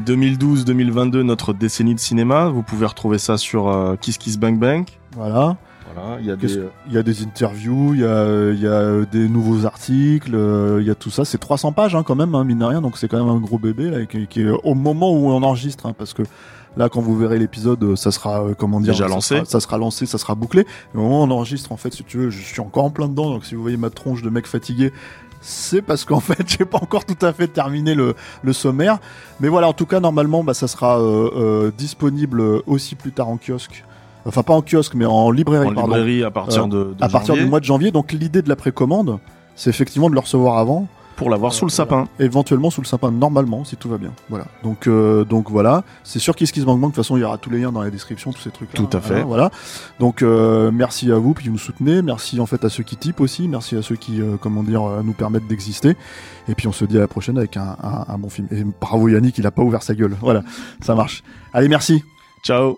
[0.05, 2.49] 2012-2022, notre décennie de cinéma.
[2.49, 4.85] Vous pouvez retrouver ça sur euh, Kiss Kiss Bang Bang.
[5.15, 5.57] Voilà.
[5.93, 6.57] Voilà, il y a des...
[6.57, 10.35] euh, Il y a des interviews, il y a, il y a des nouveaux articles,
[10.35, 11.25] euh, il y a tout ça.
[11.25, 13.39] C'est 300 pages hein, quand même, hein, mine de rien, donc c'est quand même un
[13.39, 16.23] gros bébé là, qui, qui est au moment où on enregistre, hein, parce que
[16.75, 19.35] là, quand vous verrez l'épisode, euh, ça sera euh, comment dire, Déjà ça lancé.
[19.37, 20.65] sera- ça sera lancé, ça sera bouclé.
[20.93, 23.07] Au moment où on enregistre, en fait, si tu veux, je suis encore en plein
[23.07, 23.31] dedans.
[23.31, 24.91] Donc si vous voyez ma tronche de mec fatigué,
[25.41, 28.99] c'est parce qu'en fait, j'ai pas encore tout à fait terminé le, le sommaire.
[29.39, 33.29] Mais voilà, en tout cas, normalement, bah, ça sera euh, euh, disponible aussi plus tard
[33.29, 33.83] en kiosque.
[34.25, 36.95] Enfin, pas en kiosque, mais en librairie, en pardon librairie à partir Euh, de, de
[37.03, 37.91] à partir du mois de janvier.
[37.91, 39.19] Donc l'idée de la précommande,
[39.55, 42.07] c'est effectivement de le recevoir avant, pour l'avoir sous le sapin.
[42.19, 44.13] éventuellement sous le sapin, normalement, si tout va bien.
[44.29, 44.45] Voilà.
[44.63, 46.79] Donc euh, donc voilà, c'est sûr qu'est-ce qui se manque.
[46.79, 48.71] De toute façon, il y aura tous les liens dans la description, tous ces trucs.
[48.71, 49.23] Tout à fait.
[49.23, 49.51] Voilà.
[49.99, 52.01] Donc euh, merci à vous, puis vous nous soutenez.
[52.01, 53.47] Merci en fait à ceux qui typent aussi.
[53.47, 55.97] Merci à ceux qui euh, comment dire nous permettent d'exister.
[56.47, 58.47] Et puis on se dit à la prochaine avec un, un, un bon film.
[58.51, 60.15] Et bravo Yannick, il a pas ouvert sa gueule.
[60.21, 60.43] Voilà,
[60.81, 61.23] ça marche.
[61.51, 62.03] Allez, merci.
[62.43, 62.77] Ciao